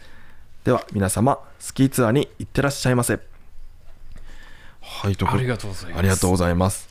[0.64, 3.18] では皆様スキーツアーに行ってらっしゃいませ
[4.86, 5.98] はいとありがとうございます。
[5.98, 6.88] ありがとうございます。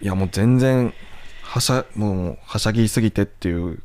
[0.00, 0.94] いやもう全然
[1.42, 3.82] はしゃもうはしゃぎすぎてっていう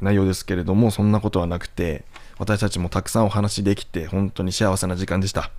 [0.00, 2.04] 内容ですけれどもそんなことはなくて
[2.38, 5.50] 私たちもたくさんお話できて本当に幸せな時間でした。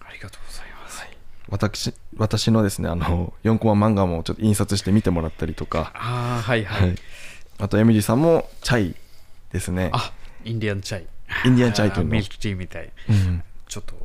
[0.00, 1.06] ありがとうございます。
[1.48, 6.88] 私私のですねあの4コマ漫画もちょっと印刷して見てもらったりとか、ああ、はいはい。
[6.88, 6.96] はい、
[7.58, 8.96] あとエミリーさんもチャイ
[9.52, 9.90] ですね。
[9.92, 10.12] あ、
[10.44, 11.06] インディアンチャイ。
[11.46, 12.10] インディアンチャイというの。
[12.10, 12.90] あ ミルクティーみたい。
[13.08, 13.42] うん。
[13.68, 14.03] ちょっと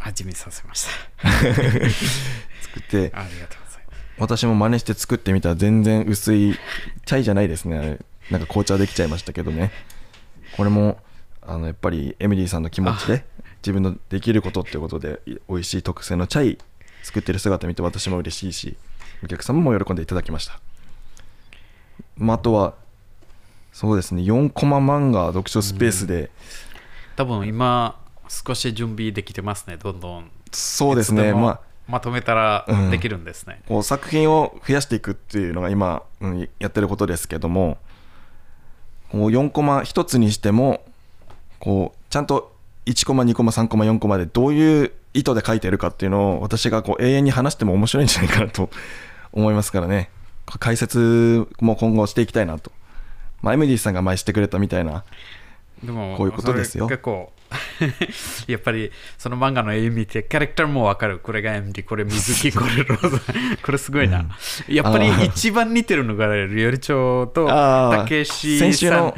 [0.00, 0.86] 味見させまし
[1.22, 1.28] た。
[1.30, 3.12] 作って。
[3.14, 3.98] ありがとうございます。
[4.18, 6.58] 私も真似して作ってみたら全然薄い
[7.04, 7.78] チャイじゃないですね。
[7.78, 7.98] あれ。
[8.30, 9.72] なんか紅茶できちゃいましたけどね。
[10.56, 10.98] これも
[11.42, 13.24] あのやっぱりエミリーさんの気持ちで
[13.62, 16.58] 自分のできることっていうことでい美味しい特製のチャイ
[17.02, 18.76] 作ってる姿見て私も嬉しいし
[19.24, 20.60] お客様も喜んでいただきました、
[22.16, 22.74] まあ、あとは
[23.72, 26.30] そうですね4コマ漫画読書スペースで、
[27.16, 27.99] 多分今、
[28.30, 30.30] 少し準備できてますね、どんどん。
[30.52, 33.62] そうですねまあまとめたらうんできるんですね。
[33.66, 37.78] こう作品を増やしていくっていうのが今、うん、やってることですけども
[39.10, 40.84] こう4コマ1つにしても
[41.58, 42.54] こうちゃんと
[42.86, 48.70] 1コマ2コマ3コマ4コマでどういう意図で書いてるかっていうのを私がこう永遠に話しても面白いんじゃないかなと
[49.32, 50.10] 思いますからね
[50.46, 52.70] 解説も今後していきたいなと、
[53.42, 55.04] まあ、エミリーさんが前してくれたみたいな
[55.82, 56.86] でもこういうことですよ。
[56.86, 57.32] 結構
[58.46, 61.18] やっぱりその漫画の絵見てキャラクターもわかる。
[61.18, 63.18] これが MD これ水木これローザ
[63.62, 64.26] これすごいな、
[64.68, 68.96] やっぱり一番似てるのがりょりちょうとたけし先週の。
[68.96, 69.14] さん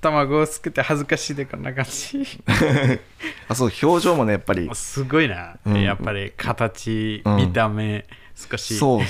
[0.00, 2.26] 卵をつけて恥ずかしいでこんな感じ。
[3.48, 4.68] あそう表情もねやっぱり。
[4.72, 5.82] すごいな、うん。
[5.82, 7.36] やっぱり形、うん。
[7.36, 8.78] 見た目少し。
[8.78, 9.04] そう。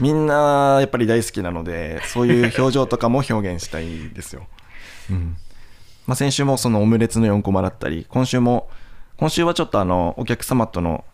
[0.00, 4.46] みんなやっぱり大好きなのでそういう表情とかも表現したいですよ、
[5.10, 5.36] うん
[6.06, 8.68] まあ、先週もそのオムレツの4コマだったり今週も
[9.16, 11.04] 今週はちょっとあのお客様との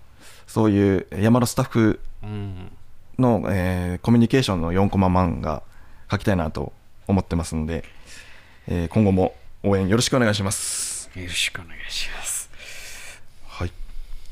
[0.47, 2.71] そういう山のスタッフうん。
[3.19, 5.63] の、えーコミュニケーションの4コマ漫画
[6.09, 6.73] 描きたいなと
[7.07, 7.85] 思ってますので、
[8.67, 11.11] えー今後も応援よろしくお願いします。
[11.15, 12.51] よろしくお願いします。
[13.47, 13.73] はい。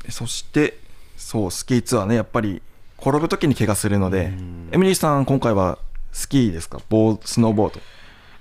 [0.09, 0.77] そして
[1.17, 2.61] そうスキーツアーねやっぱり
[2.99, 4.33] 転ぶ時に怪我するので
[4.71, 5.77] エミリーさん今回は
[6.11, 6.81] スキーですか？
[6.89, 7.79] ボースノーボード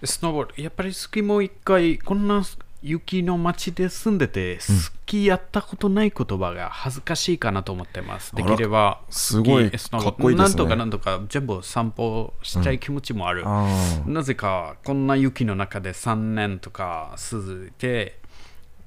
[0.05, 2.45] スノーボード、やっぱりスキーも一回、こんな
[2.83, 8.35] 雪の街で住んでて、スキーやったことない言葉が恥ずかしいかなと思ってます。
[8.37, 10.65] できれば、すごいスノーボードかっこいいですね。
[10.65, 13.43] なんとかなんとか全部散歩したい気持ちもある。
[13.45, 14.09] あー。
[14.09, 18.21] なぜか、こんな雪の中で3年とか続いて、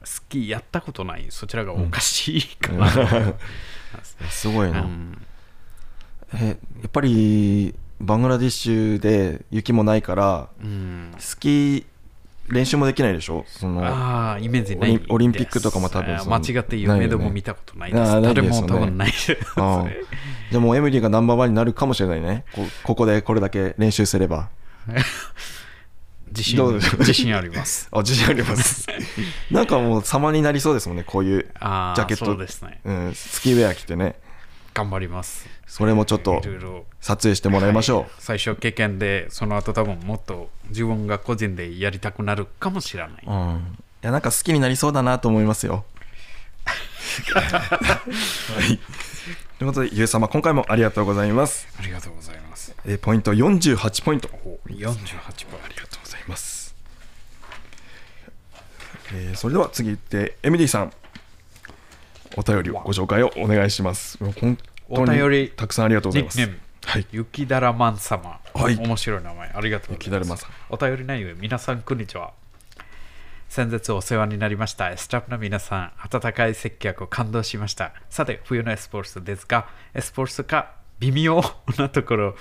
[0.03, 1.27] スキーやったことない。
[1.29, 3.33] そちらがおかしいかなと思いま
[4.03, 4.17] す。
[4.29, 5.21] すごいな、うん。
[6.35, 11.13] えやっぱりバングラディッシュで雪もないからうん。
[11.19, 11.85] スキー
[12.49, 13.45] 練習もできないでしょ？
[13.47, 18.01] そのああ、イメージないオリンオリンピックとかも多分間違って夢でも見たことないです。
[18.01, 19.37] あーない誰も多分ないです。
[19.55, 19.89] あ あ
[20.51, 22.43] じゃあもうエミリーがナンバーワンになるかもしれないね。
[22.53, 24.49] こここでこれだけ練習すれば。
[26.27, 27.87] 自信自信あります。
[27.93, 28.87] あ自信あります。
[29.51, 32.25] なんかもう様になりそうですもんねこういうジャケット。
[32.25, 32.79] そうですね。
[32.85, 34.15] うん、スキーウェア着てね。
[34.73, 35.47] 頑張ります。
[35.71, 36.41] それもちょっと
[36.99, 43.23] 撮影してもらいましょう、はい最初経験で、その後多分もっと自分が個人でやりたくなるかもしれない。
[43.25, 45.85] うん、いやなんか好きになりそうだなと思いますよ。
[47.33, 47.41] は
[48.69, 48.79] い、
[49.57, 51.65] ということで、ゆうさま、今回もありがとうございます。
[51.79, 52.75] ありがとうございます。
[52.85, 54.27] えーポイント48ポイント。
[54.43, 56.75] お48ポインありがとうございます。
[59.13, 60.91] えーそれでは次行って、エミリーさん、
[62.35, 64.17] お便りをご紹介をお願いします
[64.93, 66.39] お便りにたくさんありがとうございます
[66.83, 68.39] はい雪だらまん様。
[68.53, 69.49] はい面白い名前。
[69.49, 70.05] ありがとうございます。
[70.05, 72.33] 雪だるまさんお便り内容、皆さん、こんにちは。
[73.47, 74.97] 先日お世話になりました。
[74.97, 77.93] スタッフの皆さん、温かい接客を感動しました。
[78.09, 81.41] さて、冬のエスポルスですが、エスポルスか微妙
[81.77, 82.35] なところ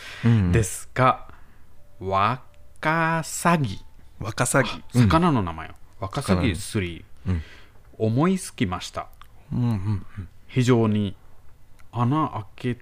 [0.52, 1.28] ですが、
[2.00, 2.42] ワ
[2.80, 3.78] カサギ。
[4.18, 5.74] ワカサギうん魚の名前よ。
[6.00, 7.42] ワカサギ3、うん
[7.98, 9.06] 思いつきました。
[9.52, 10.06] うんうん
[10.48, 11.14] 非常に
[11.92, 12.79] 穴開け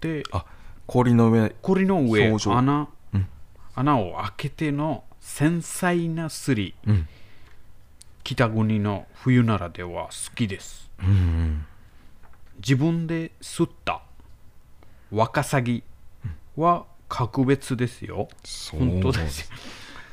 [0.00, 0.44] て、あ
[0.86, 3.26] 氷の上氷の上穴、うん。
[3.74, 6.74] 穴を開けての繊細なすり。
[6.86, 7.08] うん。
[8.22, 10.90] 北国の冬ならでは好きです。
[11.00, 11.66] うんうん。
[12.56, 14.02] 自分で吸った
[15.10, 15.82] ワカサギ
[16.56, 18.80] は格別ですよ、そう。
[18.80, 19.50] 本当です。
[19.50, 19.56] よ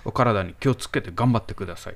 [0.04, 1.96] お体に気をつけて頑張ってください。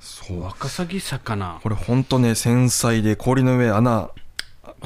[0.00, 0.42] そう。
[0.42, 1.60] ワカサギ魚。
[1.62, 4.10] これ本当ね繊細で氷の上穴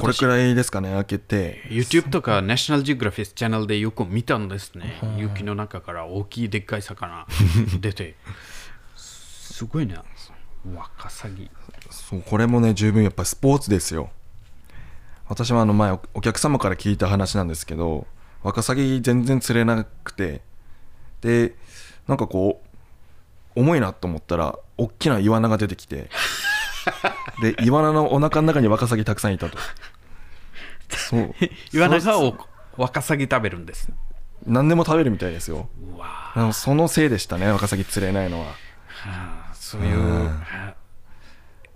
[0.00, 1.62] これくらいですかね開けて。
[1.68, 5.00] YouTube とか National Geographic チャンネルでよく見たんですね。
[5.16, 7.26] 雪の中から大きいでっかい魚
[7.80, 8.16] 出て。
[8.96, 10.04] すごいな
[10.74, 11.50] ワカサギ。
[11.90, 14.10] そうこれもね十分やっぱスポーツですよ。
[15.28, 18.06] 私はあの前おお客様から聞いた話なんですけど
[18.42, 20.42] ワカサギ全然釣れなくて。
[21.20, 21.54] で
[22.06, 22.62] なんかこ
[23.54, 26.08] う重いなと思ったら大きなイワナが出てきて
[27.40, 29.58] でイワナのお腹の中にワカサギたくさんいたと。
[30.90, 31.34] そう。
[31.72, 32.32] イワナが
[32.76, 33.90] ワカサギ食べるんです。
[34.46, 35.68] 何でも食べるみたいですよ。
[36.52, 38.54] そのせいでしたねワカサギ釣れないのは。
[39.04, 40.42] あそういううん。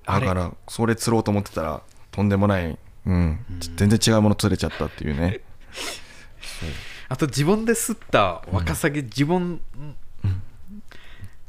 [0.06, 3.44] だからそれ釣ろうと思ってたらとんでもない、うん、
[3.76, 5.40] 全然違うもの釣れちゃったっていうね。
[7.08, 9.60] あと自分で吸ったワカサギ、自分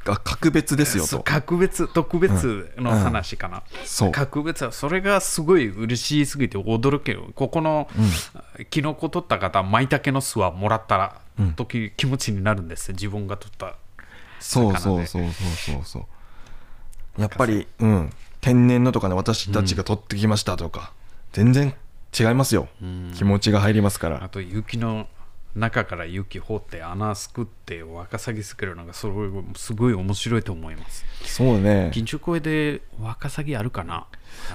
[0.06, 1.22] が格別ですよと。
[1.24, 4.12] 格別特別の話かな、そう。
[4.12, 7.88] 格別はそれがすごい嬉しすぎて驚けるここの、
[8.70, 11.54] キノコ取った方舞茸の巣はもらったら、うん。
[11.54, 13.76] 時気持ちになるんです自分が取った。
[14.40, 15.82] そうそうそうそうそう。
[15.84, 16.00] そ
[17.18, 17.86] うやっぱり、う。
[17.86, 18.10] ん、
[18.40, 20.94] 天然のとかね私たちが取ってきましたとか、
[21.34, 21.76] 全然
[22.18, 23.12] 違いますよ、ん。
[23.14, 25.08] 気持ちが入りますかあらと雪の
[25.56, 29.14] 中から雪掘って穴すくってワカサギすくるのがそれ
[29.56, 31.06] すごい面白いと思います。
[31.24, 31.92] そうね。
[31.94, 34.08] 緊張声でワカサギあるかな？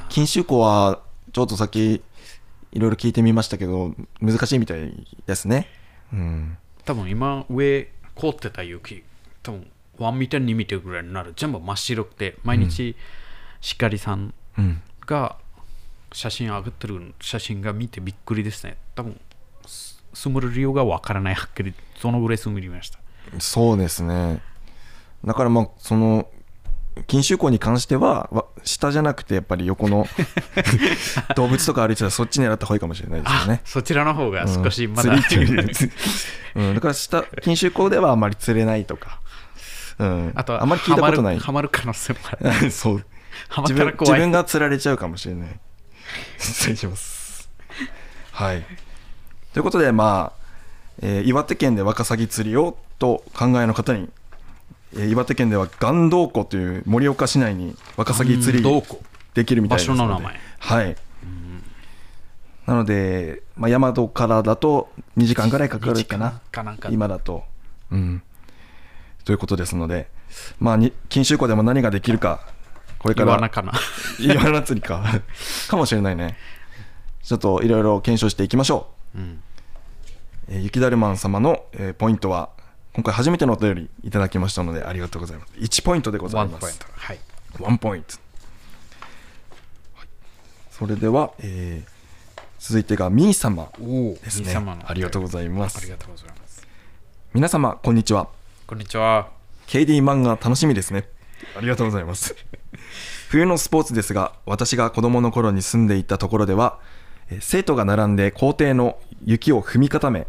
[0.08, 2.02] 錦秋湖はちょっとさっき
[2.72, 5.68] いろいろ聞いてみましたけど難しいみたいですね。
[6.12, 6.56] うん。
[6.84, 9.04] 多分今上凍ってた雪
[9.42, 9.66] 多分
[9.98, 11.34] 1ミター2ミターぐらいになる。
[11.36, 12.96] 全部真っ白くて毎日
[13.60, 14.80] しかりさんうん。
[15.06, 15.36] が
[16.12, 18.78] 写真上げてる写真が見てびっくりですね。
[18.94, 19.25] 多分す
[20.16, 22.98] 住む理由がわからないはっきりそのぐらい住みました。
[23.38, 24.40] そうですね。
[25.24, 26.26] だからまあその
[27.06, 30.06] 錦秋湖に関してはわ下じゃなくてやっぱり横の
[31.36, 33.60] 動物とか歩いてたらそっち狙った方がいいかもしれないですよね。
[33.66, 35.22] そちらの方が少しまだ、うん。
[35.22, 35.90] 釣りっていう
[36.56, 39.20] うん、だから下錦秋湖ではあまり釣れないとか、
[39.98, 41.38] うん、あとはあんまり聞いたことない。
[41.38, 42.70] ハマる可能性もある。
[42.72, 43.04] そう。
[43.58, 45.60] 自分自分が釣られちゃうかもしれない。
[46.38, 47.50] 失礼します。
[48.32, 48.85] はい
[49.56, 50.40] ということでまあ、
[51.00, 54.10] えー岩手県でワカサギ釣りをと考えの方に、
[54.92, 58.82] えー岩手県では岩洞湖という盛岡市内にワカサギ釣り
[59.32, 60.02] できるみたいですので。
[60.02, 60.40] 場所の名前。
[60.58, 60.96] はい。
[62.66, 66.38] なので、まあ、大和からだと2時間ぐらいかかるかな。
[66.52, 66.90] かなんか。
[66.92, 67.42] 今だと。
[67.90, 68.22] うん。
[69.24, 70.10] ということですので、
[70.60, 72.46] まあ、に錦秋湖でも何ができるか、
[72.98, 73.72] これから、言わなかな。
[74.20, 75.02] イワナ釣りか、
[75.70, 76.36] かもしれないね。
[77.22, 79.18] ちょっといろいろ検証していきましょう。
[79.18, 79.22] ん。
[79.22, 79.45] う。
[80.48, 82.50] えー雪だるまん様の、えーポイントは、
[82.92, 85.52] 今回初めてのお便りいただきましたので、ありがとうございます。
[85.54, 86.86] 1ポイントでございますワンポイント。
[86.92, 87.18] はい
[87.60, 88.16] ワンポイント。
[89.94, 90.08] はい
[90.70, 91.96] それでは、えー
[92.58, 94.54] 続いてがミー様ですね。
[94.86, 95.90] ありがとうございますあり。
[95.90, 96.66] がとうございます
[97.34, 98.28] 皆様、こんにちは。
[98.66, 99.28] こんにちは
[99.68, 101.06] KD 漫画楽しみですね。
[101.56, 102.34] ありがとうございます。
[103.28, 106.80] 冬のスポーツですが、私が子供の頃に住んでいたところでは、
[107.30, 110.26] えー生徒が並んで校庭の雪を踏み固め、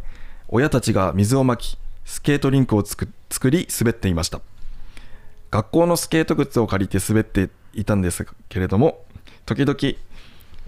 [0.50, 3.08] 親たちが水をまき、スケートリンクを作
[3.50, 4.42] り滑っていました。
[5.52, 9.04] 学校のスケート靴を借りて滑っていたんですけれども、
[9.46, 9.78] 時々、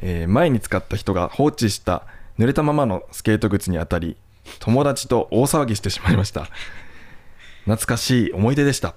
[0.01, 2.03] えー前に使った人が放置した
[2.37, 4.17] 濡れたままのスケート靴に当たり、
[4.59, 6.47] 友達と大騒ぎしてしまいました。
[7.69, 8.95] 懐かしい思い出でした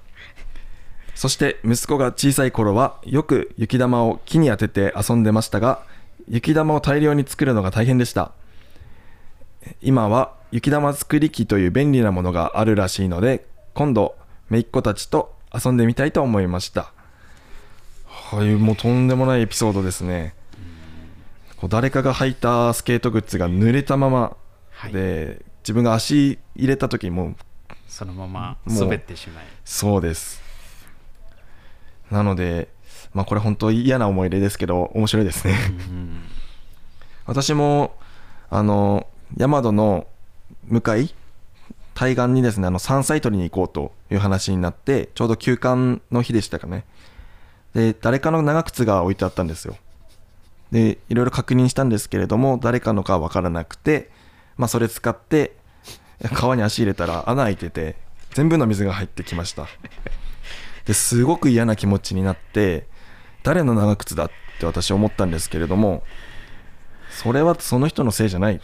[1.14, 5.82] そして息子が小さい頃はよく雪玉を木に当てて遊んでましたが
[6.28, 8.32] 雪玉を大量に作るのが大変でした
[9.80, 14.16] 今は雪玉作り機という便利なものがあるらしいので今度
[14.50, 16.92] 姪っ子たちと遊んでみたいと思いました。
[18.06, 20.34] はいもうとんでもないエピソードですね。
[21.56, 24.36] こう誰かが履いたスケート靴が濡れたまま
[24.72, 24.92] はい。
[24.92, 27.36] で、自分が足入れた時にもう
[27.86, 29.44] そのまま滑ってしまい。
[29.64, 30.42] そうです。
[32.10, 32.68] なので
[33.14, 35.54] まあこれ本当嫌な思い出ですけど面白いですね。
[35.88, 36.22] うん。
[37.26, 37.96] 私も
[38.50, 39.06] あの
[39.36, 40.06] 山戸の
[40.64, 41.14] 向かい
[41.94, 46.84] 対岸にですねあの山菜取りに行こうという話になってちょうど休館の日でしたかね。
[47.74, 49.76] で誰かの長靴が置いてあったんですよ。
[50.70, 54.10] でいろいろ確認したんですけれども誰かのかわからなくて
[54.56, 55.54] まあそれ使って
[56.32, 57.96] 川に足入れたら穴開いてて
[58.34, 59.66] 全部の水が入ってきました。
[60.86, 62.86] ですごく嫌な気持ちになって
[63.42, 66.02] 誰の長靴だって私思ったんですけれども
[67.10, 68.60] それはその人のせいじゃない。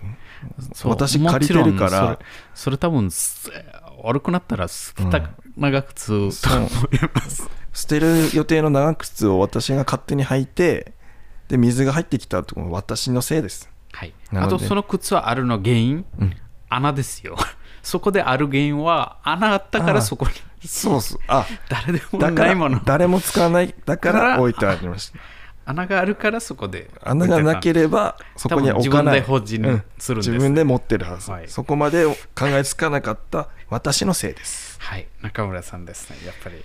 [0.85, 2.19] 私借りてるから。
[2.55, 3.51] それ多分す
[4.03, 6.07] 悪くなったら捨てた長靴
[6.43, 6.71] と思い
[7.15, 10.93] ます、捨てる予定の長靴を私が勝手に履いて
[11.49, 13.71] で水が入ってきたと私のせいです。
[13.93, 16.37] はい、あとその靴はあるの原因、うん。
[16.69, 17.37] 穴ですよ。
[17.83, 20.33] そこである原因は穴あったからそこに。
[20.69, 21.47] そうそうあ。
[21.69, 22.81] 誰でもないもの。
[22.85, 23.75] 誰も使わない。
[23.87, 25.19] だから置いてありました
[25.69, 29.21] 穴があるからそこで穴がなけれればそこには置かない。
[29.21, 30.31] 自分で保持するんです。
[30.31, 34.81] 自分で持ってるはず、はいそこまで考えつかなかった私のせいです。
[34.81, 35.07] はい。
[35.21, 36.17] 中村さんですね。
[36.25, 36.57] やっぱり。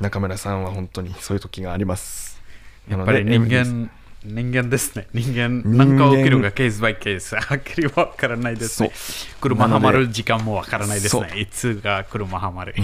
[0.00, 2.42] 中村さんは本当にそういう時があります。
[2.90, 3.90] やっぱり人間
[4.22, 5.08] 人間ですね。
[5.14, 7.36] 人間何か起きるがケースバイケース。
[7.36, 8.92] はっきりわからないですね。
[9.40, 12.74] 車はまる時間もわからないですそねいつが車はまる、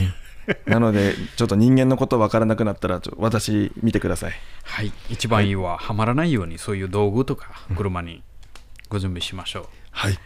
[0.67, 4.33] なのでちょっと人間のこと分からなくなったらちょ私見てください。
[4.65, 4.93] はい。
[5.11, 8.23] 一番いいははまらないようにそういう道具とか車に
[8.89, 10.19] ご準備しましょう、はい。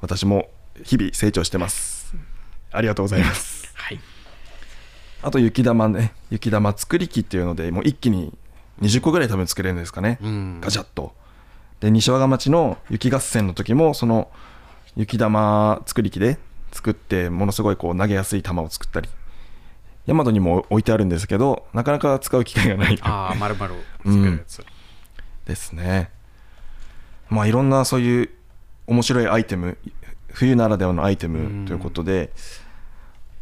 [0.00, 0.50] 私も
[0.82, 2.14] 日々成長してます。
[2.72, 3.70] ありがとうございます。
[3.74, 4.00] はい。
[5.22, 8.32] あと雪玉ね雪玉作り機っていうのでもう一気に
[8.80, 10.60] 20個ぐらい多分作れるんですかね、うん。
[10.60, 11.14] ガチャッと。
[11.80, 14.30] で西和賀町の雪合戦の時もその
[14.96, 16.38] 雪玉作り機で
[16.72, 19.08] 作ってものすごいこう投げやすい球を作ったり
[20.06, 22.98] 大和にも置いてあるんですけどなかなか使う機会がない。
[23.02, 23.74] ああまるまる
[24.04, 24.64] 作るやつ、
[25.46, 26.10] ですね。
[27.28, 28.30] まあいろんなそういう
[28.86, 29.78] 面白いアイテム
[30.32, 32.30] 冬ならではのアイテムということで、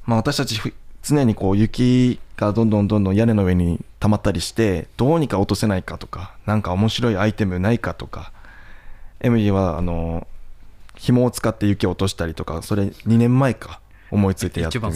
[0.04, 8.32] まあ私たちふ常にこう雪がどんどんどんどん屋根の上に溜まったりしてどうにか落とせないかとかなんか面白いアイテムないかとか
[9.20, 10.26] エミリーはあの
[10.96, 13.80] 紐を使って雪を落としたりとかそれ2年前か
[14.10, 14.88] 思いついてやってみた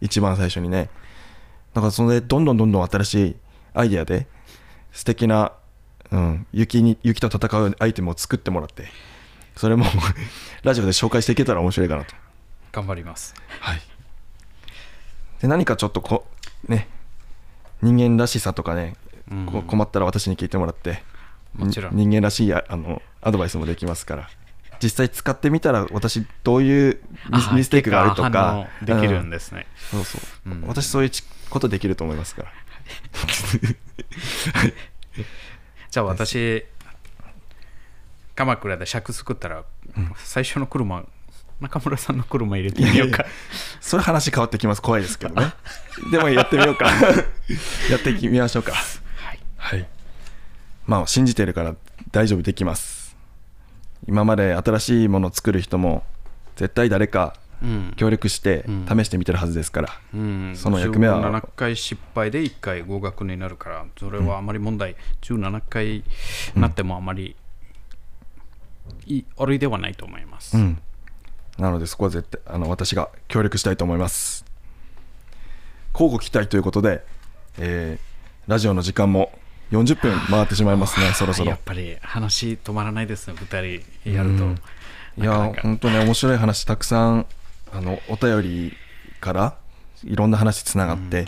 [0.00, 0.88] 一番最初にね
[1.74, 3.36] だからそれでどんどんどんどん新しい
[3.74, 4.26] アイデアで
[4.92, 5.52] 素敵な、
[6.10, 8.86] うん、雪に雪と戦うアイテムを作ってもらって
[9.56, 9.86] それも
[10.62, 12.14] ラジオで紹介していけたら面白いかなと。
[12.72, 13.34] 頑張ります。
[13.60, 13.82] はい。
[15.40, 16.26] で何かちょっとこ
[16.68, 16.88] ね
[17.82, 18.96] 人間らしさとかね、
[19.30, 19.46] うん。
[19.46, 21.02] こ困ったら私に聞いてもらって
[21.54, 21.96] もちろん。
[21.96, 24.30] 人間らしいああのアドバイスもできますから
[24.82, 27.00] 実際使ってみたら私どういう
[27.30, 30.64] ミスあミステイクがあるとかできるんうんですね、そうそう、うん。
[30.66, 31.22] 私そういうち
[31.52, 32.52] ことできると思いますから。
[35.90, 36.64] じゃあ私
[38.34, 39.64] 鎌倉で尺作ったら、
[40.16, 41.04] 最初の車
[41.60, 43.26] 中村さんの車入れてみようか。
[43.80, 44.82] それ話変わってきます。
[44.82, 45.52] 怖いですけどね。
[46.10, 46.86] でもやってみようか。
[47.90, 48.72] やってみましょうか。
[48.72, 49.38] はい。
[49.56, 49.86] はい。
[50.86, 51.76] まあ信じてるから
[52.10, 53.16] 大丈夫できます。
[54.08, 56.02] 今まで新しいものを作る人も
[56.56, 57.41] 絶対誰かうん
[57.96, 58.86] 協力してうん。
[58.86, 61.20] 試してみてるはずですから、うん、その役目は。
[61.20, 66.04] 17回失敗で1回合格になるからそれはあまり問題、17回
[66.54, 67.36] なってもあまり
[69.06, 70.78] いい悪いではないと思います、うん、
[71.58, 74.44] なのでそこは絶対あの私が協力したいと思います。
[75.94, 77.04] 交互期待ということで、
[77.58, 78.12] えー
[78.48, 79.30] ラジオの時間も
[79.70, 81.50] 40分回ってしまいますねそろそろ。
[81.50, 84.54] やっぱり話止まらないですね2人やると、うん。
[85.16, 87.26] いや本当に面白い話たくさん
[87.72, 88.76] あのお便り
[89.20, 89.56] から
[90.04, 91.26] いろんな話つながって、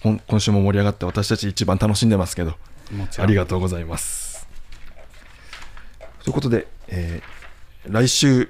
[0.00, 2.54] ほん今週も盛り上がって私たち一番楽しんでますけど
[3.22, 4.46] ありがとうございます。
[6.22, 7.34] ということで、えー
[7.86, 8.48] 来週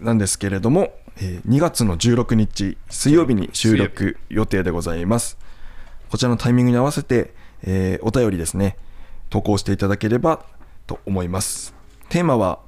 [0.00, 5.38] なんですけれども、えー2月の16日水曜日に収録予定でございます。
[6.10, 8.76] こちらのタイミングに合わせて、えーお便りですね
[9.30, 10.44] 投稿していただければ
[10.86, 11.74] と思います。
[12.08, 12.60] テーマは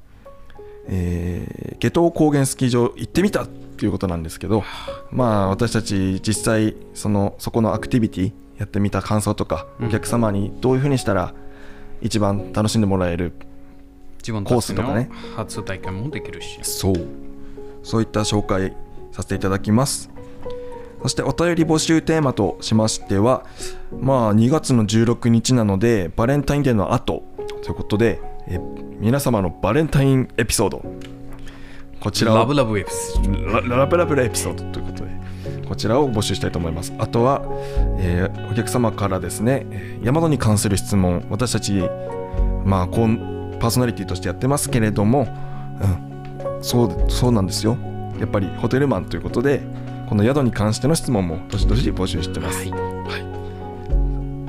[0.89, 4.63] えー、下東高原スキー場行ってみたっていうことなんですけど
[5.11, 9.87] まあ私たち実際そのそこのアクティビティやってみた感想とか、うん。
[9.87, 11.33] お客様にどういうふうにしたら
[12.01, 13.31] 一番楽しんでもらえる
[14.21, 15.09] コースとかね。
[15.35, 16.59] 初体験もできるし。
[16.63, 16.95] そう。
[17.83, 18.75] そういった紹介
[19.13, 20.09] させていただきます。
[21.01, 23.45] そしてお便り募集テーマとしましては
[24.01, 27.23] まあ2月の16日なのでバレンタインデーの後
[27.63, 30.83] ということで、えー皆様のバレンタインエピソード。
[32.01, 33.69] こちらをラブラブエピソード。
[33.69, 35.11] ララブラブラエピソードということで
[35.67, 36.93] こちらを募集したいと思います。
[36.97, 37.41] あとは、
[37.99, 41.81] えーお客様からですねえー山戸に関する質問私たち
[42.65, 45.27] まあこうパーソナリティとしてやってますけれども、
[45.81, 47.77] うん、そうそうなんですよ。
[48.19, 49.61] やっぱりホテルマンということで
[50.09, 52.65] この宿に関しての質問もどしどし募集してます、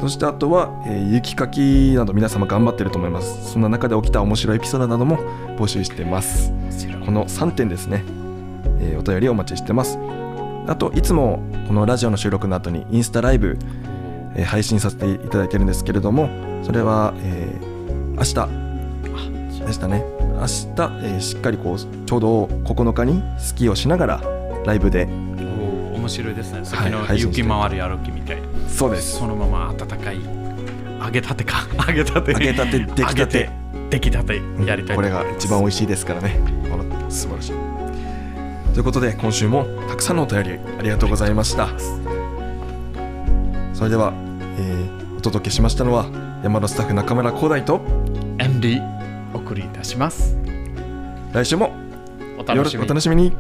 [0.01, 3.53] そしてあとは、えー雪かきなど皆様頑張ってると思います。
[3.53, 5.19] そんな中で起きた面白いエピソードなども
[5.59, 6.53] 募集してます。
[7.05, 8.05] この3点ですね、
[8.81, 9.99] えーお便りお待ちしてます。
[10.67, 13.59] あといつもこのラジオの収録の後にインスタライブ、
[14.37, 16.29] えー配信させていただいてるんですけれども
[16.63, 19.65] それは、えー明日。
[19.67, 20.03] でしたね。
[20.35, 24.21] 明日、えーしっかりこうちょうど9日にスキーをしながら
[24.65, 25.09] ライブで
[26.11, 26.65] 白いですね。
[26.65, 28.39] さっきの雪回り歩きみたい。
[28.69, 30.21] そうですそのまま温かい。
[31.03, 31.67] 揚げたてか。
[31.89, 32.33] 揚げたて。
[32.33, 33.51] 揚げたて出来たて
[33.89, 34.43] 出来たて。
[34.67, 36.39] やりたいこれが一番美味しいですからね
[37.09, 37.53] 素晴らしい
[38.73, 41.71] ということで今週もたくさんのお便りありがとうございました
[43.73, 44.13] それでは、
[44.59, 46.07] えーお届けしましたのは
[46.43, 47.83] 山田スタッフ中村光大と
[48.39, 48.83] エンディ
[49.35, 50.35] お送りいたします。
[51.35, 51.75] 来週も
[52.39, 53.33] およろ楽しみにお楽しみに